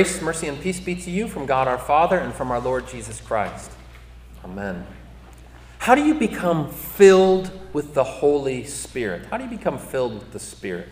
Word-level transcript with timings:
Grace, 0.00 0.22
mercy, 0.22 0.46
and 0.46 0.58
peace 0.58 0.80
be 0.80 0.94
to 0.94 1.10
you 1.10 1.28
from 1.28 1.44
God 1.44 1.68
our 1.68 1.76
Father 1.76 2.16
and 2.16 2.32
from 2.32 2.50
our 2.50 2.58
Lord 2.58 2.88
Jesus 2.88 3.20
Christ. 3.20 3.70
Amen. 4.42 4.86
How 5.76 5.94
do 5.94 6.02
you 6.02 6.14
become 6.14 6.70
filled 6.70 7.50
with 7.74 7.92
the 7.92 8.02
Holy 8.02 8.64
Spirit? 8.64 9.26
How 9.26 9.36
do 9.36 9.44
you 9.44 9.50
become 9.50 9.76
filled 9.76 10.14
with 10.14 10.32
the 10.32 10.38
Spirit? 10.38 10.88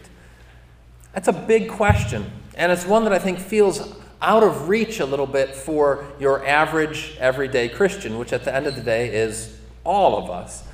That's 1.15 1.27
a 1.27 1.33
big 1.33 1.71
question, 1.71 2.30
and 2.55 2.71
it's 2.71 2.84
one 2.84 3.05
that 3.05 3.15
I 3.15 3.19
think 3.19 3.39
feels 3.39 3.95
out 4.21 4.43
of 4.43 4.69
reach 4.69 5.01
a 5.01 5.07
little 5.07 5.27
bit 5.27 5.56
for 5.56 6.05
your 6.20 6.47
average, 6.47 7.16
everyday 7.19 7.70
Christian, 7.70 8.19
which 8.19 8.34
at 8.34 8.45
the 8.45 8.55
end 8.55 8.66
of 8.66 8.75
the 8.75 8.83
day 8.83 9.09
is 9.09 9.59
all 9.84 10.23
of 10.23 10.29
us. 10.29 10.65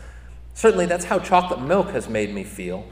Certainly, 0.54 0.86
that's 0.86 1.04
how 1.04 1.20
chocolate 1.20 1.60
milk 1.60 1.90
has 1.90 2.08
made 2.08 2.34
me 2.34 2.42
feel. 2.42 2.84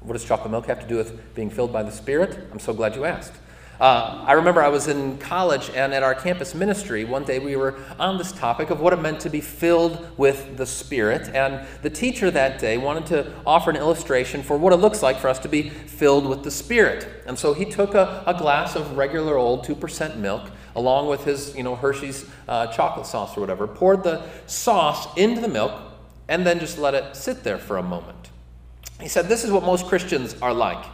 What 0.00 0.14
does 0.14 0.24
chocolate 0.24 0.50
milk 0.50 0.66
have 0.66 0.80
to 0.80 0.88
do 0.88 0.96
with 0.96 1.32
being 1.36 1.48
filled 1.48 1.72
by 1.72 1.84
the 1.84 1.92
Spirit? 1.92 2.48
I'm 2.50 2.58
so 2.58 2.74
glad 2.74 2.96
you 2.96 3.04
asked. 3.04 3.34
Uh, 3.78 4.24
I 4.26 4.32
remember 4.32 4.62
I 4.62 4.68
was 4.68 4.88
in 4.88 5.18
college 5.18 5.70
and 5.70 5.92
at 5.92 6.02
our 6.02 6.14
campus 6.14 6.54
ministry, 6.54 7.04
one 7.04 7.24
day 7.24 7.38
we 7.38 7.56
were 7.56 7.78
on 7.98 8.16
this 8.16 8.32
topic 8.32 8.70
of 8.70 8.80
what 8.80 8.92
it 8.94 9.00
meant 9.00 9.20
to 9.20 9.30
be 9.30 9.42
filled 9.42 10.06
with 10.16 10.56
the 10.56 10.64
Spirit. 10.64 11.28
And 11.34 11.66
the 11.82 11.90
teacher 11.90 12.30
that 12.30 12.58
day 12.58 12.78
wanted 12.78 13.06
to 13.06 13.32
offer 13.44 13.68
an 13.70 13.76
illustration 13.76 14.42
for 14.42 14.56
what 14.56 14.72
it 14.72 14.76
looks 14.76 15.02
like 15.02 15.18
for 15.18 15.28
us 15.28 15.38
to 15.40 15.48
be 15.48 15.68
filled 15.68 16.26
with 16.26 16.42
the 16.42 16.50
Spirit. 16.50 17.06
And 17.26 17.38
so 17.38 17.52
he 17.52 17.66
took 17.66 17.94
a, 17.94 18.22
a 18.26 18.32
glass 18.32 18.76
of 18.76 18.96
regular 18.96 19.36
old 19.36 19.66
2% 19.66 20.16
milk 20.16 20.50
along 20.76 21.08
with 21.08 21.24
his 21.24 21.56
you 21.56 21.62
know, 21.62 21.74
Hershey's 21.74 22.28
uh, 22.46 22.68
chocolate 22.68 23.06
sauce 23.06 23.36
or 23.36 23.40
whatever, 23.40 23.66
poured 23.66 24.04
the 24.04 24.22
sauce 24.46 25.08
into 25.16 25.40
the 25.40 25.48
milk, 25.48 25.72
and 26.28 26.46
then 26.46 26.60
just 26.60 26.78
let 26.78 26.94
it 26.94 27.16
sit 27.16 27.42
there 27.42 27.58
for 27.58 27.78
a 27.78 27.82
moment. 27.82 28.30
He 29.00 29.08
said, 29.08 29.28
This 29.28 29.42
is 29.42 29.50
what 29.50 29.64
most 29.64 29.86
Christians 29.86 30.36
are 30.40 30.52
like. 30.52 30.84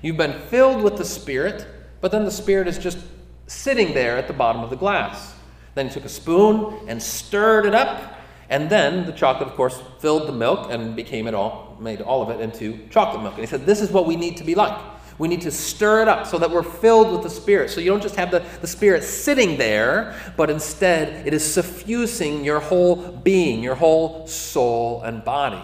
You've 0.00 0.16
been 0.16 0.40
filled 0.48 0.82
with 0.82 0.96
the 0.96 1.04
Spirit 1.04 1.66
but 2.02 2.12
then 2.12 2.26
the 2.26 2.30
Spirit 2.30 2.68
is 2.68 2.76
just 2.76 2.98
sitting 3.46 3.94
there 3.94 4.18
at 4.18 4.26
the 4.26 4.34
bottom 4.34 4.62
of 4.62 4.68
the 4.68 4.76
glass. 4.76 5.34
Then 5.74 5.88
he 5.88 5.94
took 5.94 6.04
a 6.04 6.10
spoon 6.10 6.86
and 6.86 7.02
stirred 7.02 7.64
it 7.64 7.74
up, 7.74 8.18
and 8.50 8.68
then 8.68 9.06
the 9.06 9.12
chocolate, 9.12 9.48
of 9.48 9.54
course, 9.54 9.80
filled 10.00 10.28
the 10.28 10.32
milk 10.32 10.70
and 10.70 10.94
became 10.94 11.26
it 11.26 11.32
all, 11.32 11.78
made 11.80 12.02
all 12.02 12.20
of 12.20 12.28
it 12.28 12.42
into 12.42 12.86
chocolate 12.90 13.22
milk. 13.22 13.34
And 13.34 13.42
he 13.42 13.46
said, 13.46 13.64
This 13.64 13.80
is 13.80 13.90
what 13.90 14.06
we 14.06 14.16
need 14.16 14.36
to 14.36 14.44
be 14.44 14.54
like. 14.54 14.78
We 15.18 15.28
need 15.28 15.42
to 15.42 15.50
stir 15.50 16.02
it 16.02 16.08
up 16.08 16.26
so 16.26 16.38
that 16.38 16.50
we're 16.50 16.62
filled 16.62 17.12
with 17.12 17.22
the 17.22 17.30
Spirit. 17.30 17.70
So 17.70 17.80
you 17.80 17.90
don't 17.90 18.02
just 18.02 18.16
have 18.16 18.30
the, 18.30 18.44
the 18.60 18.66
Spirit 18.66 19.04
sitting 19.04 19.56
there, 19.56 20.16
but 20.36 20.50
instead 20.50 21.26
it 21.26 21.32
is 21.32 21.44
suffusing 21.44 22.44
your 22.44 22.60
whole 22.60 22.96
being, 22.96 23.62
your 23.62 23.76
whole 23.76 24.26
soul 24.26 25.02
and 25.02 25.24
body. 25.24 25.62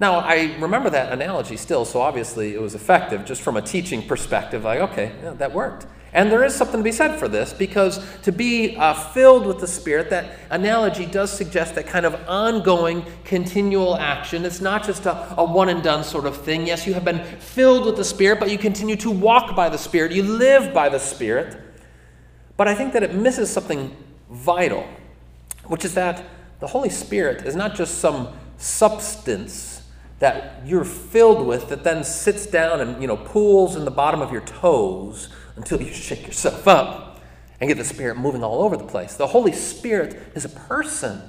Now, 0.00 0.18
I 0.18 0.56
remember 0.58 0.90
that 0.90 1.12
analogy 1.12 1.56
still, 1.56 1.84
so 1.84 2.00
obviously 2.00 2.54
it 2.54 2.60
was 2.60 2.74
effective 2.74 3.24
just 3.24 3.42
from 3.42 3.56
a 3.56 3.62
teaching 3.62 4.02
perspective. 4.06 4.64
Like, 4.64 4.80
okay, 4.80 5.12
yeah, 5.22 5.30
that 5.34 5.52
worked. 5.52 5.86
And 6.12 6.30
there 6.30 6.44
is 6.44 6.54
something 6.54 6.78
to 6.78 6.84
be 6.84 6.92
said 6.92 7.18
for 7.18 7.26
this 7.26 7.52
because 7.52 8.00
to 8.22 8.30
be 8.30 8.76
uh, 8.76 8.94
filled 8.94 9.46
with 9.46 9.58
the 9.58 9.66
Spirit, 9.66 10.10
that 10.10 10.38
analogy 10.48 11.06
does 11.06 11.32
suggest 11.32 11.74
that 11.74 11.88
kind 11.88 12.06
of 12.06 12.14
ongoing, 12.28 13.04
continual 13.24 13.96
action. 13.96 14.44
It's 14.44 14.60
not 14.60 14.84
just 14.84 15.06
a, 15.06 15.34
a 15.36 15.44
one 15.44 15.68
and 15.68 15.82
done 15.82 16.04
sort 16.04 16.26
of 16.26 16.36
thing. 16.36 16.68
Yes, 16.68 16.86
you 16.86 16.94
have 16.94 17.04
been 17.04 17.24
filled 17.40 17.84
with 17.84 17.96
the 17.96 18.04
Spirit, 18.04 18.38
but 18.38 18.48
you 18.48 18.58
continue 18.58 18.94
to 18.96 19.10
walk 19.10 19.56
by 19.56 19.68
the 19.68 19.76
Spirit, 19.76 20.12
you 20.12 20.22
live 20.22 20.72
by 20.72 20.88
the 20.88 21.00
Spirit. 21.00 21.56
But 22.56 22.68
I 22.68 22.76
think 22.76 22.92
that 22.92 23.02
it 23.02 23.12
misses 23.12 23.50
something 23.50 23.96
vital, 24.30 24.86
which 25.66 25.84
is 25.84 25.94
that 25.94 26.24
the 26.60 26.68
Holy 26.68 26.90
Spirit 26.90 27.44
is 27.44 27.56
not 27.56 27.74
just 27.74 27.98
some 27.98 28.28
substance 28.56 29.73
that 30.24 30.62
you're 30.64 30.86
filled 30.86 31.46
with 31.46 31.68
that 31.68 31.84
then 31.84 32.02
sits 32.02 32.46
down 32.46 32.80
and 32.80 32.98
you 32.98 33.06
know 33.06 33.14
pools 33.14 33.76
in 33.76 33.84
the 33.84 33.90
bottom 33.90 34.22
of 34.22 34.32
your 34.32 34.40
toes 34.40 35.28
until 35.56 35.82
you 35.82 35.92
shake 35.92 36.26
yourself 36.26 36.66
up 36.66 37.20
and 37.60 37.68
get 37.68 37.76
the 37.76 37.84
spirit 37.84 38.16
moving 38.16 38.42
all 38.42 38.62
over 38.62 38.74
the 38.74 38.86
place. 38.86 39.16
The 39.16 39.26
holy 39.26 39.52
spirit 39.52 40.32
is 40.34 40.46
a 40.46 40.48
person. 40.48 41.20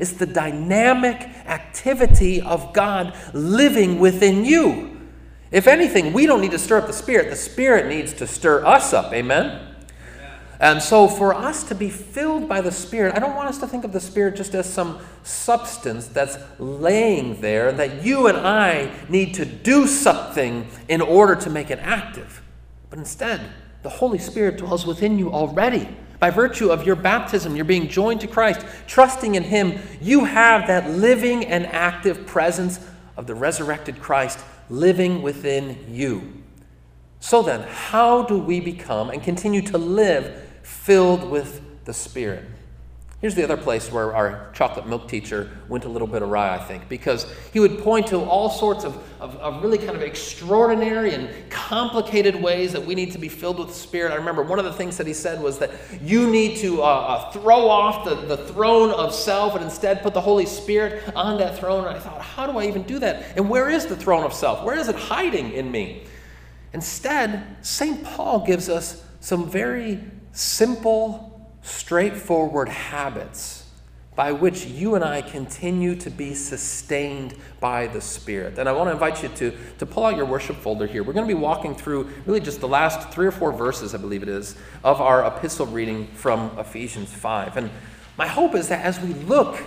It's 0.00 0.12
the 0.12 0.26
dynamic 0.26 1.22
activity 1.46 2.42
of 2.42 2.72
god 2.72 3.16
living 3.32 4.00
within 4.00 4.44
you. 4.44 5.08
If 5.52 5.68
anything 5.68 6.12
we 6.12 6.26
don't 6.26 6.40
need 6.40 6.50
to 6.50 6.58
stir 6.58 6.78
up 6.78 6.88
the 6.88 6.92
spirit. 6.92 7.30
The 7.30 7.36
spirit 7.36 7.86
needs 7.86 8.12
to 8.14 8.26
stir 8.26 8.66
us 8.66 8.92
up. 8.92 9.12
Amen 9.12 9.75
and 10.58 10.82
so, 10.82 11.06
for 11.06 11.34
us 11.34 11.64
to 11.64 11.74
be 11.74 11.90
filled 11.90 12.48
by 12.48 12.62
the 12.62 12.72
Spirit, 12.72 13.14
I 13.14 13.18
don't 13.18 13.36
want 13.36 13.48
us 13.48 13.58
to 13.58 13.66
think 13.66 13.84
of 13.84 13.92
the 13.92 14.00
Spirit 14.00 14.36
just 14.36 14.54
as 14.54 14.72
some 14.72 15.00
substance 15.22 16.06
that's 16.06 16.38
laying 16.58 17.40
there, 17.42 17.72
that 17.72 18.02
you 18.02 18.26
and 18.26 18.38
I 18.38 18.90
need 19.10 19.34
to 19.34 19.44
do 19.44 19.86
something 19.86 20.66
in 20.88 21.02
order 21.02 21.34
to 21.36 21.50
make 21.50 21.70
it 21.70 21.78
active. 21.80 22.42
But 22.88 22.98
instead, 22.98 23.42
the 23.82 23.90
Holy 23.90 24.18
Spirit 24.18 24.56
dwells 24.56 24.86
within 24.86 25.18
you 25.18 25.30
already. 25.30 25.88
By 26.18 26.30
virtue 26.30 26.70
of 26.70 26.86
your 26.86 26.96
baptism, 26.96 27.54
you're 27.54 27.66
being 27.66 27.88
joined 27.88 28.22
to 28.22 28.26
Christ, 28.26 28.64
trusting 28.86 29.34
in 29.34 29.42
Him, 29.42 29.78
you 30.00 30.24
have 30.24 30.66
that 30.68 30.88
living 30.88 31.44
and 31.44 31.66
active 31.66 32.26
presence 32.26 32.80
of 33.18 33.26
the 33.26 33.34
resurrected 33.34 34.00
Christ 34.00 34.38
living 34.70 35.20
within 35.20 35.84
you. 35.86 36.42
So 37.20 37.42
then, 37.42 37.62
how 37.68 38.22
do 38.22 38.38
we 38.38 38.60
become 38.60 39.10
and 39.10 39.22
continue 39.22 39.60
to 39.62 39.76
live 39.76 40.45
filled 40.66 41.30
with 41.30 41.60
the 41.84 41.94
Spirit. 41.94 42.44
Here's 43.20 43.36
the 43.36 43.44
other 43.44 43.56
place 43.56 43.90
where 43.90 44.14
our 44.14 44.50
chocolate 44.52 44.86
milk 44.86 45.08
teacher 45.08 45.48
went 45.68 45.84
a 45.84 45.88
little 45.88 46.08
bit 46.08 46.22
awry, 46.22 46.54
I 46.54 46.58
think, 46.58 46.88
because 46.88 47.32
he 47.52 47.60
would 47.60 47.78
point 47.78 48.08
to 48.08 48.18
all 48.18 48.50
sorts 48.50 48.84
of, 48.84 48.96
of, 49.20 49.36
of, 49.36 49.62
really 49.62 49.78
kind 49.78 49.92
of 49.92 50.02
extraordinary 50.02 51.14
and 51.14 51.30
complicated 51.48 52.34
ways 52.34 52.72
that 52.72 52.84
we 52.84 52.94
need 52.94 53.12
to 53.12 53.18
be 53.18 53.28
filled 53.28 53.58
with 53.58 53.68
the 53.68 53.74
Spirit. 53.74 54.12
I 54.12 54.16
remember 54.16 54.42
one 54.42 54.58
of 54.58 54.64
the 54.64 54.72
things 54.72 54.96
that 54.98 55.06
he 55.06 55.14
said 55.14 55.40
was 55.40 55.58
that 55.60 55.70
you 56.02 56.28
need 56.28 56.58
to 56.58 56.82
uh, 56.82 56.86
uh, 56.86 57.30
throw 57.30 57.68
off 57.68 58.04
the, 58.04 58.16
the 58.16 58.36
throne 58.36 58.90
of 58.90 59.14
self 59.14 59.54
and 59.54 59.64
instead 59.64 60.02
put 60.02 60.12
the 60.12 60.20
Holy 60.20 60.46
Spirit 60.46 61.02
on 61.14 61.38
that 61.38 61.58
throne. 61.58 61.86
And 61.86 61.96
I 61.96 62.00
thought, 62.00 62.20
how 62.20 62.46
do 62.46 62.58
I 62.58 62.66
even 62.66 62.82
do 62.82 62.98
that? 62.98 63.36
And 63.36 63.48
where 63.48 63.70
is 63.70 63.86
the 63.86 63.96
throne 63.96 64.24
of 64.24 64.34
self? 64.34 64.62
Where 64.62 64.78
is 64.78 64.88
it 64.88 64.96
hiding 64.96 65.52
in 65.52 65.70
me? 65.70 66.04
Instead, 66.74 67.56
St. 67.62 68.04
Paul 68.04 68.44
gives 68.44 68.68
us 68.68 69.02
some 69.20 69.48
very 69.48 70.00
simple, 70.36 71.50
straightforward 71.62 72.68
habits 72.68 73.64
by 74.14 74.32
which 74.32 74.66
you 74.66 74.94
and 74.94 75.04
I 75.04 75.20
continue 75.22 75.94
to 75.96 76.10
be 76.10 76.34
sustained 76.34 77.34
by 77.58 77.86
the 77.86 78.00
Spirit. 78.00 78.58
And 78.58 78.68
I 78.68 78.72
want 78.72 78.88
to 78.88 78.92
invite 78.92 79.22
you 79.22 79.28
to, 79.30 79.56
to 79.78 79.86
pull 79.86 80.04
out 80.04 80.16
your 80.16 80.24
worship 80.24 80.56
folder 80.56 80.86
here. 80.86 81.02
We're 81.02 81.12
going 81.12 81.28
to 81.28 81.34
be 81.34 81.38
walking 81.38 81.74
through 81.74 82.10
really 82.24 82.40
just 82.40 82.60
the 82.60 82.68
last 82.68 83.10
three 83.10 83.26
or 83.26 83.30
four 83.30 83.52
verses, 83.52 83.94
I 83.94 83.98
believe 83.98 84.22
it 84.22 84.28
is, 84.28 84.56
of 84.84 85.00
our 85.00 85.26
epistle 85.26 85.66
reading 85.66 86.06
from 86.08 86.58
Ephesians 86.58 87.12
5. 87.12 87.56
And 87.56 87.70
my 88.16 88.26
hope 88.26 88.54
is 88.54 88.68
that 88.68 88.84
as 88.84 89.00
we 89.00 89.12
look 89.12 89.62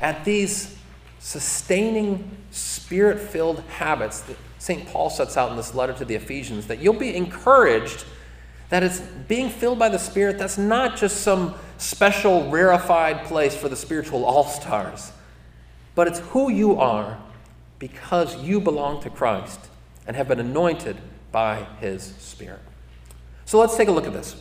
at 0.00 0.24
these 0.24 0.76
sustaining, 1.18 2.30
spirit 2.50 3.18
filled 3.18 3.60
habits 3.78 4.20
that 4.22 4.36
St. 4.58 4.86
Paul 4.86 5.08
sets 5.08 5.36
out 5.38 5.50
in 5.50 5.56
this 5.56 5.74
letter 5.74 5.94
to 5.94 6.04
the 6.04 6.14
Ephesians, 6.14 6.66
that 6.66 6.78
you'll 6.78 6.94
be 6.94 7.14
encouraged 7.14 8.04
that 8.74 8.82
it's 8.82 8.98
being 9.28 9.48
filled 9.48 9.78
by 9.78 9.88
the 9.88 10.00
Spirit, 10.00 10.36
that's 10.36 10.58
not 10.58 10.96
just 10.96 11.20
some 11.20 11.54
special, 11.78 12.50
rarefied 12.50 13.24
place 13.24 13.54
for 13.54 13.68
the 13.68 13.76
spiritual 13.76 14.24
all 14.24 14.42
stars, 14.42 15.12
but 15.94 16.08
it's 16.08 16.18
who 16.18 16.50
you 16.50 16.80
are 16.80 17.16
because 17.78 18.36
you 18.42 18.60
belong 18.60 19.00
to 19.00 19.08
Christ 19.08 19.60
and 20.08 20.16
have 20.16 20.26
been 20.26 20.40
anointed 20.40 20.96
by 21.30 21.64
His 21.78 22.02
Spirit. 22.18 22.58
So 23.44 23.60
let's 23.60 23.76
take 23.76 23.86
a 23.86 23.92
look 23.92 24.08
at 24.08 24.12
this. 24.12 24.34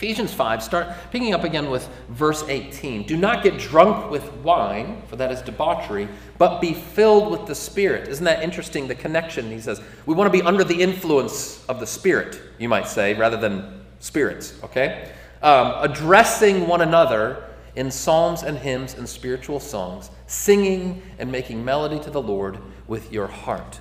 Ephesians 0.00 0.32
5, 0.32 0.62
start 0.62 0.88
picking 1.10 1.34
up 1.34 1.44
again 1.44 1.68
with 1.68 1.86
verse 2.08 2.42
18. 2.48 3.02
Do 3.02 3.18
not 3.18 3.42
get 3.42 3.58
drunk 3.58 4.10
with 4.10 4.32
wine, 4.36 5.02
for 5.08 5.16
that 5.16 5.30
is 5.30 5.42
debauchery, 5.42 6.08
but 6.38 6.58
be 6.58 6.72
filled 6.72 7.30
with 7.30 7.46
the 7.46 7.54
Spirit. 7.54 8.08
Isn't 8.08 8.24
that 8.24 8.42
interesting, 8.42 8.88
the 8.88 8.94
connection? 8.94 9.50
He 9.50 9.60
says, 9.60 9.82
we 10.06 10.14
want 10.14 10.32
to 10.32 10.38
be 10.38 10.42
under 10.42 10.64
the 10.64 10.80
influence 10.80 11.62
of 11.68 11.80
the 11.80 11.86
Spirit, 11.86 12.40
you 12.58 12.66
might 12.66 12.88
say, 12.88 13.12
rather 13.12 13.36
than 13.36 13.84
spirits, 13.98 14.58
okay? 14.64 15.12
Um, 15.42 15.74
addressing 15.80 16.66
one 16.66 16.80
another 16.80 17.50
in 17.76 17.90
psalms 17.90 18.42
and 18.42 18.56
hymns 18.56 18.94
and 18.94 19.06
spiritual 19.06 19.60
songs, 19.60 20.08
singing 20.26 21.02
and 21.18 21.30
making 21.30 21.62
melody 21.62 22.00
to 22.00 22.10
the 22.10 22.22
Lord 22.22 22.58
with 22.86 23.12
your 23.12 23.26
heart. 23.26 23.80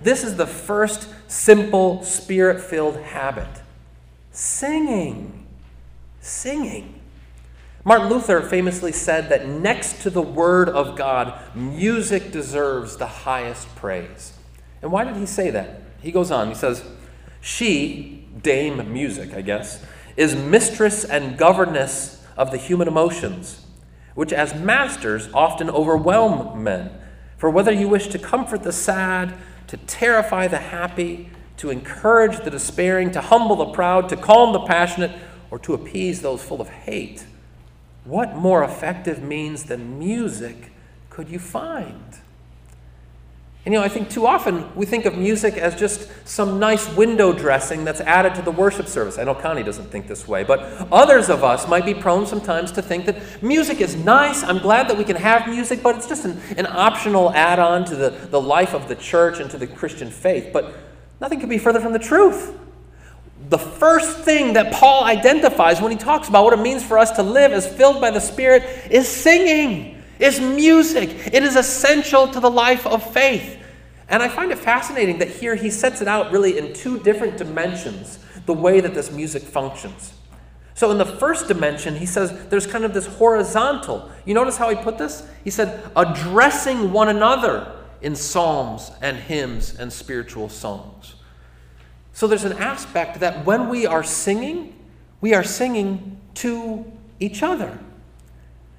This 0.00 0.22
is 0.22 0.36
the 0.36 0.46
first 0.46 1.08
simple, 1.26 2.04
spirit 2.04 2.60
filled 2.60 2.98
habit 2.98 3.48
singing 4.30 5.45
singing. 6.26 7.00
Martin 7.84 8.08
Luther 8.08 8.42
famously 8.42 8.90
said 8.90 9.28
that 9.28 9.48
next 9.48 10.02
to 10.02 10.10
the 10.10 10.22
Word 10.22 10.68
of 10.68 10.96
God, 10.96 11.38
music 11.54 12.32
deserves 12.32 12.96
the 12.96 13.06
highest 13.06 13.72
praise. 13.76 14.32
And 14.82 14.90
why 14.90 15.04
did 15.04 15.16
he 15.16 15.26
say 15.26 15.50
that? 15.50 15.82
He 16.00 16.10
goes 16.10 16.30
on, 16.30 16.48
he 16.48 16.54
says, 16.54 16.84
She, 17.40 18.26
Dame 18.42 18.92
Music, 18.92 19.34
I 19.34 19.42
guess, 19.42 19.84
is 20.16 20.34
mistress 20.34 21.04
and 21.04 21.38
governess 21.38 22.24
of 22.36 22.50
the 22.50 22.56
human 22.56 22.88
emotions, 22.88 23.64
which 24.14 24.32
as 24.32 24.54
masters 24.54 25.28
often 25.32 25.70
overwhelm 25.70 26.62
men. 26.62 26.90
For 27.36 27.50
whether 27.50 27.72
you 27.72 27.88
wish 27.88 28.08
to 28.08 28.18
comfort 28.18 28.62
the 28.62 28.72
sad, 28.72 29.34
to 29.68 29.76
terrify 29.76 30.48
the 30.48 30.58
happy, 30.58 31.30
to 31.58 31.70
encourage 31.70 32.38
the 32.44 32.50
despairing, 32.50 33.10
to 33.12 33.20
humble 33.20 33.56
the 33.56 33.66
proud, 33.66 34.08
to 34.08 34.16
calm 34.16 34.52
the 34.52 34.60
passionate, 34.60 35.12
or 35.50 35.58
to 35.60 35.74
appease 35.74 36.22
those 36.22 36.42
full 36.42 36.60
of 36.60 36.68
hate. 36.68 37.26
What 38.04 38.36
more 38.36 38.62
effective 38.62 39.22
means 39.22 39.64
than 39.64 39.98
music 39.98 40.72
could 41.10 41.28
you 41.28 41.38
find? 41.38 42.18
And 43.66 43.72
you 43.72 43.80
know, 43.80 43.84
I 43.84 43.88
think 43.88 44.08
too 44.08 44.28
often 44.28 44.72
we 44.76 44.86
think 44.86 45.06
of 45.06 45.18
music 45.18 45.54
as 45.54 45.74
just 45.74 46.08
some 46.24 46.60
nice 46.60 46.88
window 46.94 47.32
dressing 47.32 47.84
that's 47.84 48.00
added 48.00 48.36
to 48.36 48.42
the 48.42 48.52
worship 48.52 48.86
service. 48.86 49.18
I 49.18 49.24
know 49.24 49.34
Connie 49.34 49.64
doesn't 49.64 49.90
think 49.90 50.06
this 50.06 50.28
way, 50.28 50.44
but 50.44 50.60
others 50.92 51.28
of 51.28 51.42
us 51.42 51.66
might 51.66 51.84
be 51.84 51.92
prone 51.92 52.26
sometimes 52.26 52.70
to 52.72 52.82
think 52.82 53.06
that 53.06 53.42
music 53.42 53.80
is 53.80 53.96
nice. 53.96 54.44
I'm 54.44 54.58
glad 54.58 54.86
that 54.88 54.96
we 54.96 55.02
can 55.02 55.16
have 55.16 55.48
music, 55.48 55.82
but 55.82 55.96
it's 55.96 56.06
just 56.06 56.24
an, 56.24 56.40
an 56.56 56.68
optional 56.68 57.32
add 57.32 57.58
on 57.58 57.84
to 57.86 57.96
the, 57.96 58.10
the 58.10 58.40
life 58.40 58.72
of 58.72 58.86
the 58.86 58.94
church 58.94 59.40
and 59.40 59.50
to 59.50 59.58
the 59.58 59.66
Christian 59.66 60.12
faith. 60.12 60.50
But 60.52 60.72
nothing 61.20 61.40
could 61.40 61.48
be 61.48 61.58
further 61.58 61.80
from 61.80 61.92
the 61.92 61.98
truth. 61.98 62.56
The 63.48 63.58
first 63.58 64.18
thing 64.20 64.54
that 64.54 64.72
Paul 64.72 65.04
identifies 65.04 65.80
when 65.80 65.92
he 65.92 65.98
talks 65.98 66.28
about 66.28 66.44
what 66.44 66.52
it 66.52 66.62
means 66.62 66.82
for 66.82 66.98
us 66.98 67.12
to 67.12 67.22
live 67.22 67.52
as 67.52 67.66
filled 67.66 68.00
by 68.00 68.10
the 68.10 68.20
Spirit 68.20 68.90
is 68.90 69.08
singing 69.08 70.02
is 70.18 70.40
music. 70.40 71.10
It 71.32 71.44
is 71.44 71.56
essential 71.56 72.26
to 72.28 72.40
the 72.40 72.50
life 72.50 72.86
of 72.86 73.08
faith. 73.12 73.58
And 74.08 74.22
I 74.22 74.28
find 74.28 74.50
it 74.50 74.58
fascinating 74.58 75.18
that 75.18 75.28
here 75.28 75.54
he 75.54 75.70
sets 75.70 76.00
it 76.00 76.08
out 76.08 76.32
really 76.32 76.58
in 76.58 76.72
two 76.72 76.98
different 77.00 77.36
dimensions, 77.36 78.18
the 78.46 78.52
way 78.52 78.80
that 78.80 78.94
this 78.94 79.10
music 79.10 79.42
functions. 79.42 80.12
So, 80.74 80.90
in 80.90 80.98
the 80.98 81.06
first 81.06 81.48
dimension, 81.48 81.96
he 81.96 82.06
says 82.06 82.48
there's 82.48 82.66
kind 82.66 82.84
of 82.84 82.94
this 82.94 83.06
horizontal. 83.06 84.10
You 84.24 84.34
notice 84.34 84.56
how 84.56 84.68
he 84.68 84.76
put 84.76 84.98
this? 84.98 85.26
He 85.42 85.50
said, 85.50 85.90
addressing 85.96 86.92
one 86.92 87.08
another 87.08 87.72
in 88.02 88.14
psalms 88.14 88.90
and 89.00 89.16
hymns 89.16 89.78
and 89.78 89.92
spiritual 89.92 90.48
songs. 90.48 91.15
So, 92.16 92.26
there's 92.26 92.44
an 92.44 92.54
aspect 92.54 93.20
that 93.20 93.44
when 93.44 93.68
we 93.68 93.84
are 93.84 94.02
singing, 94.02 94.74
we 95.20 95.34
are 95.34 95.44
singing 95.44 96.18
to 96.36 96.90
each 97.20 97.42
other. 97.42 97.78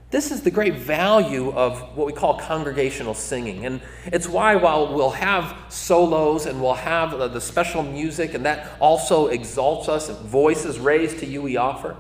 This 0.10 0.32
is 0.32 0.42
the 0.42 0.50
great 0.50 0.74
value 0.74 1.52
of 1.52 1.96
what 1.96 2.08
we 2.08 2.14
call 2.14 2.40
congregational 2.40 3.14
singing. 3.14 3.64
And 3.64 3.80
it's 4.08 4.28
why, 4.28 4.56
while 4.56 4.92
we'll 4.92 5.12
have 5.12 5.56
solos 5.70 6.48
and 6.48 6.60
we'll 6.60 6.74
have 6.74 7.12
the 7.12 7.40
special 7.40 7.84
music, 7.84 8.34
and 8.34 8.44
that 8.48 8.72
also 8.80 9.28
exalts 9.28 9.88
us, 9.88 10.10
voices 10.10 10.80
raised 10.80 11.20
to 11.20 11.28
you 11.28 11.44
we 11.44 11.58
offer, 11.58 11.96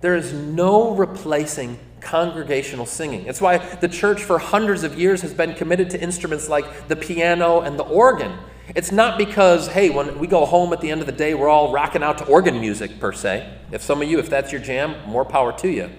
there 0.00 0.14
is 0.14 0.32
no 0.32 0.94
replacing 0.94 1.76
congregational 2.00 2.86
singing. 2.86 3.26
It's 3.26 3.40
why 3.40 3.58
the 3.58 3.88
church 3.88 4.22
for 4.22 4.38
hundreds 4.38 4.84
of 4.84 4.96
years 4.96 5.22
has 5.22 5.34
been 5.34 5.54
committed 5.54 5.90
to 5.90 6.00
instruments 6.00 6.48
like 6.48 6.86
the 6.86 6.94
piano 6.94 7.62
and 7.62 7.76
the 7.76 7.82
organ. 7.82 8.38
It's 8.74 8.92
not 8.92 9.16
because, 9.16 9.68
hey, 9.68 9.90
when 9.90 10.18
we 10.18 10.26
go 10.26 10.44
home 10.44 10.72
at 10.72 10.80
the 10.80 10.90
end 10.90 11.00
of 11.00 11.06
the 11.06 11.12
day, 11.12 11.34
we're 11.34 11.48
all 11.48 11.72
rocking 11.72 12.02
out 12.02 12.18
to 12.18 12.24
organ 12.26 12.60
music 12.60 13.00
per 13.00 13.12
se. 13.12 13.50
If 13.72 13.82
some 13.82 14.02
of 14.02 14.08
you, 14.08 14.18
if 14.18 14.28
that's 14.28 14.52
your 14.52 14.60
jam, 14.60 14.96
more 15.08 15.24
power 15.24 15.52
to 15.58 15.68
you. 15.68 15.90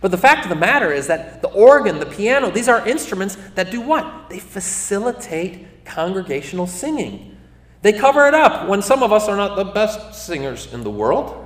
But 0.00 0.10
the 0.10 0.18
fact 0.18 0.44
of 0.44 0.48
the 0.48 0.56
matter 0.56 0.92
is 0.92 1.06
that 1.06 1.42
the 1.42 1.48
organ, 1.48 2.00
the 2.00 2.06
piano, 2.06 2.50
these 2.50 2.68
are 2.68 2.86
instruments 2.86 3.36
that 3.54 3.70
do 3.70 3.80
what? 3.80 4.28
They 4.28 4.38
facilitate 4.38 5.84
congregational 5.84 6.66
singing. 6.66 7.36
They 7.82 7.92
cover 7.92 8.26
it 8.26 8.34
up 8.34 8.68
when 8.68 8.82
some 8.82 9.02
of 9.02 9.12
us 9.12 9.28
are 9.28 9.36
not 9.36 9.56
the 9.56 9.64
best 9.64 10.14
singers 10.14 10.72
in 10.72 10.84
the 10.84 10.90
world. 10.90 11.38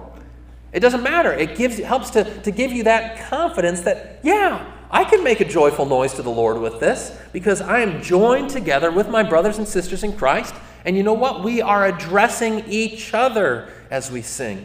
It 0.72 0.80
doesn't 0.80 1.02
matter. 1.02 1.32
It 1.32 1.56
gives 1.56 1.78
helps 1.78 2.10
to, 2.10 2.24
to 2.42 2.50
give 2.50 2.72
you 2.72 2.84
that 2.84 3.28
confidence 3.30 3.80
that, 3.82 4.20
yeah, 4.22 4.72
I 4.90 5.04
can 5.04 5.24
make 5.24 5.40
a 5.40 5.44
joyful 5.44 5.86
noise 5.86 6.14
to 6.14 6.22
the 6.22 6.30
Lord 6.30 6.58
with 6.58 6.80
this 6.80 7.18
because 7.32 7.60
I 7.60 7.80
am 7.80 8.02
joined 8.02 8.50
together 8.50 8.90
with 8.90 9.08
my 9.08 9.22
brothers 9.22 9.58
and 9.58 9.66
sisters 9.66 10.04
in 10.04 10.16
Christ. 10.16 10.54
And 10.84 10.96
you 10.96 11.02
know 11.02 11.12
what? 11.12 11.42
We 11.42 11.60
are 11.60 11.86
addressing 11.86 12.64
each 12.68 13.12
other 13.12 13.68
as 13.90 14.10
we 14.10 14.22
sing. 14.22 14.64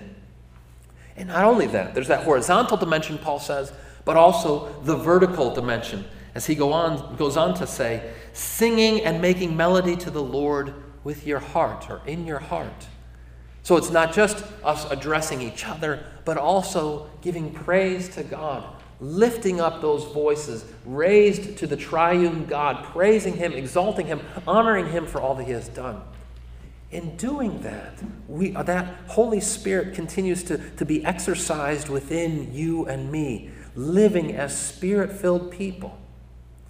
And 1.17 1.29
not 1.29 1.45
only 1.45 1.67
that, 1.67 1.93
there's 1.93 2.07
that 2.07 2.23
horizontal 2.23 2.77
dimension, 2.77 3.17
Paul 3.17 3.39
says, 3.39 3.73
but 4.05 4.17
also 4.17 4.71
the 4.83 4.95
vertical 4.95 5.53
dimension, 5.53 6.05
as 6.33 6.45
he 6.45 6.55
go 6.55 6.73
on, 6.73 7.15
goes 7.15 7.37
on 7.37 7.53
to 7.55 7.67
say, 7.67 8.13
singing 8.33 9.01
and 9.01 9.21
making 9.21 9.57
melody 9.57 9.95
to 9.97 10.09
the 10.09 10.23
Lord 10.23 10.73
with 11.03 11.25
your 11.25 11.39
heart 11.39 11.89
or 11.89 12.01
in 12.05 12.25
your 12.25 12.39
heart. 12.39 12.87
So 13.63 13.77
it's 13.77 13.91
not 13.91 14.13
just 14.13 14.43
us 14.63 14.89
addressing 14.89 15.41
each 15.41 15.65
other, 15.67 16.03
but 16.25 16.37
also 16.37 17.09
giving 17.21 17.51
praise 17.51 18.09
to 18.09 18.23
God, 18.23 18.63
lifting 19.01 19.59
up 19.59 19.81
those 19.81 20.05
voices, 20.13 20.63
raised 20.85 21.57
to 21.57 21.67
the 21.67 21.75
triune 21.75 22.45
God, 22.45 22.85
praising 22.85 23.35
Him, 23.35 23.51
exalting 23.51 24.05
Him, 24.05 24.21
honoring 24.47 24.89
Him 24.89 25.07
for 25.07 25.19
all 25.19 25.35
that 25.35 25.45
He 25.45 25.51
has 25.51 25.67
done. 25.67 26.01
In 26.91 27.17
doing 27.17 27.61
that, 27.61 28.01
we, 28.27 28.55
uh, 28.55 28.63
that 28.63 28.95
Holy 29.07 29.41
Spirit 29.41 29.95
continues 29.95 30.43
to, 30.43 30.57
to 30.71 30.85
be 30.85 31.03
exercised 31.03 31.89
within 31.89 32.53
you 32.53 32.85
and 32.85 33.11
me, 33.11 33.49
living 33.75 34.35
as 34.35 34.57
spirit 34.57 35.11
filled 35.11 35.51
people. 35.51 35.97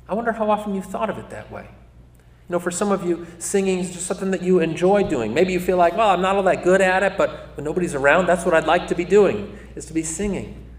I 0.07 0.13
wonder 0.13 0.31
how 0.31 0.49
often 0.49 0.73
you've 0.73 0.85
thought 0.85 1.09
of 1.09 1.17
it 1.17 1.29
that 1.31 1.51
way. 1.51 1.63
You 1.63 2.53
know, 2.53 2.59
for 2.59 2.71
some 2.71 2.91
of 2.91 3.05
you, 3.05 3.25
singing 3.39 3.79
is 3.79 3.91
just 3.91 4.05
something 4.05 4.31
that 4.31 4.41
you 4.41 4.59
enjoy 4.59 5.03
doing. 5.03 5.33
Maybe 5.33 5.53
you 5.53 5.59
feel 5.59 5.77
like, 5.77 5.97
well, 5.97 6.09
I'm 6.09 6.21
not 6.21 6.35
all 6.35 6.43
that 6.43 6.63
good 6.63 6.81
at 6.81 7.01
it, 7.01 7.17
but 7.17 7.57
when 7.57 7.63
nobody's 7.63 7.95
around, 7.95 8.27
that's 8.27 8.45
what 8.45 8.53
I'd 8.53 8.67
like 8.67 8.87
to 8.87 8.95
be 8.95 9.05
doing, 9.05 9.57
is 9.75 9.85
to 9.87 9.93
be 9.93 10.03
singing. 10.03 10.70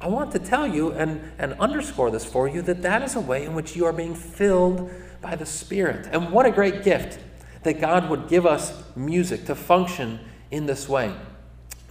I 0.00 0.08
want 0.08 0.32
to 0.32 0.38
tell 0.38 0.66
you 0.66 0.92
and, 0.92 1.20
and 1.38 1.52
underscore 1.54 2.10
this 2.10 2.24
for 2.24 2.48
you 2.48 2.62
that 2.62 2.82
that 2.82 3.02
is 3.02 3.16
a 3.16 3.20
way 3.20 3.44
in 3.44 3.54
which 3.54 3.76
you 3.76 3.84
are 3.84 3.92
being 3.92 4.14
filled 4.14 4.90
by 5.20 5.36
the 5.36 5.44
Spirit. 5.44 6.08
And 6.10 6.30
what 6.30 6.46
a 6.46 6.50
great 6.50 6.82
gift 6.82 7.18
that 7.62 7.80
God 7.80 8.08
would 8.08 8.28
give 8.28 8.46
us 8.46 8.82
music 8.96 9.44
to 9.46 9.54
function 9.54 10.20
in 10.50 10.66
this 10.66 10.88
way. 10.88 11.14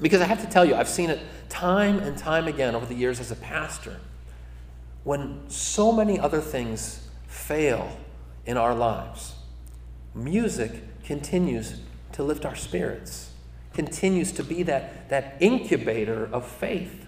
Because 0.01 0.21
I 0.21 0.25
have 0.25 0.41
to 0.41 0.49
tell 0.49 0.65
you, 0.65 0.75
I've 0.75 0.89
seen 0.89 1.09
it 1.09 1.19
time 1.49 1.99
and 1.99 2.17
time 2.17 2.47
again 2.47 2.75
over 2.75 2.85
the 2.85 2.95
years 2.95 3.19
as 3.19 3.31
a 3.31 3.35
pastor. 3.35 3.97
When 5.03 5.49
so 5.49 5.91
many 5.91 6.19
other 6.19 6.41
things 6.41 7.07
fail 7.27 7.97
in 8.45 8.57
our 8.57 8.73
lives, 8.73 9.35
music 10.15 11.03
continues 11.03 11.79
to 12.13 12.23
lift 12.23 12.45
our 12.45 12.55
spirits, 12.55 13.31
continues 13.73 14.31
to 14.33 14.43
be 14.43 14.63
that, 14.63 15.09
that 15.09 15.37
incubator 15.39 16.27
of 16.31 16.47
faith. 16.47 17.07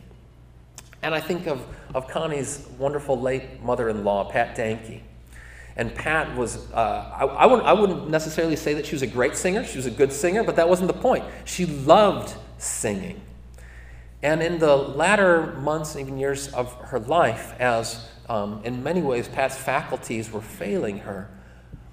And 1.03 1.15
I 1.15 1.19
think 1.19 1.48
of, 1.48 1.65
of 1.94 2.07
Connie's 2.07 2.68
wonderful 2.78 3.19
late 3.19 3.61
mother 3.64 3.90
in 3.90 4.04
law, 4.04 4.30
Pat 4.30 4.56
Danke. 4.56 5.02
And 5.75 5.95
Pat 5.95 6.35
was, 6.35 6.71
uh, 6.73 7.11
I, 7.18 7.25
I, 7.25 7.45
wouldn't, 7.45 7.68
I 7.68 7.73
wouldn't 7.73 8.09
necessarily 8.09 8.56
say 8.56 8.73
that 8.73 8.85
she 8.85 8.94
was 8.94 9.02
a 9.02 9.07
great 9.07 9.35
singer. 9.35 9.64
She 9.64 9.78
was 9.78 9.85
a 9.85 9.92
good 9.92 10.11
singer, 10.11 10.44
but 10.44 10.57
that 10.57 10.68
wasn't 10.68 10.87
the 10.87 10.99
point. 10.99 11.23
She 11.45 11.66
loved 11.66 12.35
singing. 12.57 13.21
And 14.21 14.44
in 14.44 14.59
the 14.59 14.75
latter 14.75 15.54
months 15.54 15.95
and 15.95 16.02
even 16.02 16.19
years 16.19 16.54
of 16.54 16.73
her 16.75 16.99
life, 16.99 17.59
as 17.59 18.07
um, 18.30 18.61
in 18.64 18.83
many 18.83 19.02
ways 19.02 19.28
Pat's 19.28 19.57
faculties 19.57 20.31
were 20.31 20.42
failing 20.42 20.99
her, 20.99 21.30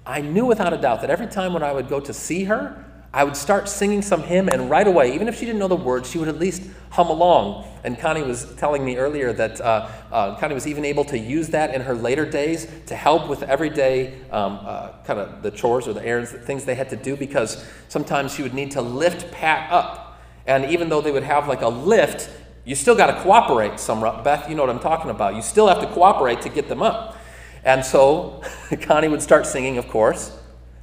I 0.05 0.21
knew 0.21 0.45
without 0.45 0.73
a 0.73 0.77
doubt 0.77 1.01
that 1.01 1.09
every 1.09 1.27
time 1.27 1.53
when 1.53 1.63
I 1.63 1.71
would 1.71 1.87
go 1.87 1.99
to 1.99 2.13
see 2.13 2.43
her, 2.45 2.85
I 3.11 3.23
would 3.23 3.35
start 3.35 3.67
singing 3.67 4.03
some 4.03 4.21
hymn, 4.21 4.49
and 4.49 4.69
right 4.69 4.85
away, 4.85 5.15
even 5.15 5.27
if 5.27 5.39
she 5.39 5.45
didn't 5.45 5.57
know 5.57 5.67
the 5.67 5.75
words, 5.75 6.11
she 6.11 6.19
would 6.19 6.27
at 6.27 6.37
least 6.37 6.61
hum 6.91 7.09
along. 7.09 7.65
And 7.83 7.97
Connie 7.97 8.21
was 8.21 8.53
telling 8.55 8.85
me 8.85 8.97
earlier 8.97 9.33
that 9.33 9.59
uh, 9.59 9.89
uh, 10.11 10.35
Connie 10.35 10.53
was 10.53 10.67
even 10.67 10.85
able 10.85 11.03
to 11.05 11.17
use 11.17 11.47
that 11.49 11.73
in 11.73 11.81
her 11.81 11.95
later 11.95 12.23
days 12.23 12.67
to 12.85 12.95
help 12.95 13.27
with 13.27 13.41
everyday 13.41 14.21
um, 14.29 14.59
uh, 14.61 14.91
kind 15.05 15.19
of 15.19 15.41
the 15.41 15.49
chores 15.49 15.87
or 15.87 15.93
the 15.93 16.05
errands, 16.05 16.31
things 16.31 16.65
they 16.65 16.75
had 16.75 16.89
to 16.91 16.95
do, 16.95 17.15
because 17.15 17.65
sometimes 17.87 18.31
she 18.31 18.43
would 18.43 18.53
need 18.53 18.71
to 18.71 18.81
lift 18.81 19.31
Pat 19.31 19.71
up. 19.71 20.21
And 20.45 20.65
even 20.65 20.89
though 20.89 21.01
they 21.01 21.11
would 21.11 21.23
have 21.23 21.47
like 21.47 21.61
a 21.61 21.67
lift, 21.67 22.29
you 22.63 22.75
still 22.75 22.95
got 22.95 23.07
to 23.07 23.21
cooperate 23.23 23.79
some. 23.79 24.01
Beth, 24.23 24.47
you 24.47 24.55
know 24.55 24.61
what 24.61 24.69
I'm 24.69 24.79
talking 24.79 25.09
about. 25.09 25.33
You 25.33 25.41
still 25.41 25.67
have 25.67 25.79
to 25.81 25.87
cooperate 25.87 26.41
to 26.41 26.49
get 26.49 26.69
them 26.69 26.83
up. 26.83 27.17
And 27.63 27.83
so 27.83 28.43
Connie 28.81 29.07
would 29.07 29.23
start 29.23 29.47
singing, 29.47 29.79
of 29.79 29.87
course. 29.87 30.38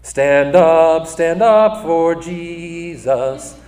Stand 0.06 0.54
up, 0.54 1.08
stand 1.08 1.42
up 1.42 1.82
for 1.82 2.14
Jesus. 2.14 3.58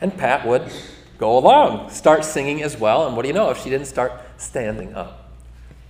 And 0.00 0.14
Pat 0.18 0.44
would 0.44 0.72
go 1.18 1.38
along, 1.38 1.90
start 1.90 2.24
singing 2.24 2.64
as 2.64 2.76
well. 2.76 3.06
And 3.06 3.14
what 3.14 3.22
do 3.22 3.28
you 3.28 3.32
know 3.32 3.50
if 3.50 3.62
she 3.62 3.70
didn't 3.70 3.86
start 3.86 4.12
standing 4.38 4.92
up? 4.94 5.30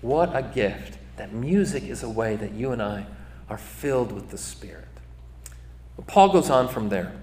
What 0.03 0.37
a 0.37 0.43
gift 0.43 0.99
that 1.17 1.33
music 1.33 1.85
is 1.85 2.03
a 2.03 2.09
way 2.09 2.37
that 2.37 2.53
you 2.53 2.71
and 2.71 2.83
I 2.83 3.07
are 3.49 3.57
filled 3.57 4.13
with 4.13 4.29
the 4.29 4.37
Spirit. 4.37 4.89
But 5.97 6.07
Paul 6.07 6.29
goes 6.35 6.51
on 6.51 6.69
from 6.69 6.91
there, 6.91 7.15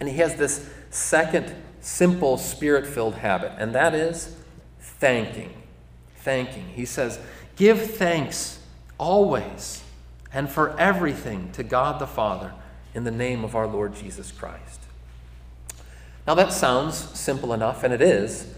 and 0.00 0.08
he 0.08 0.16
has 0.16 0.34
this 0.34 0.68
second 0.90 1.54
simple 1.80 2.38
spirit 2.38 2.88
filled 2.88 3.14
habit, 3.14 3.52
and 3.56 3.72
that 3.72 3.94
is 3.94 4.34
thanking. 4.80 5.62
Thanking. 6.16 6.66
He 6.74 6.84
says, 6.84 7.20
Give 7.54 7.80
thanks 7.80 8.58
always 8.98 9.81
and 10.32 10.50
for 10.50 10.78
everything 10.78 11.50
to 11.52 11.62
God 11.62 11.98
the 11.98 12.06
Father 12.06 12.52
in 12.94 13.04
the 13.04 13.10
name 13.10 13.44
of 13.44 13.54
our 13.54 13.66
Lord 13.66 13.94
Jesus 13.94 14.30
Christ. 14.32 14.80
Now, 16.26 16.34
that 16.34 16.52
sounds 16.52 16.96
simple 17.18 17.52
enough, 17.52 17.82
and 17.82 17.92
it 17.92 18.00
is, 18.00 18.54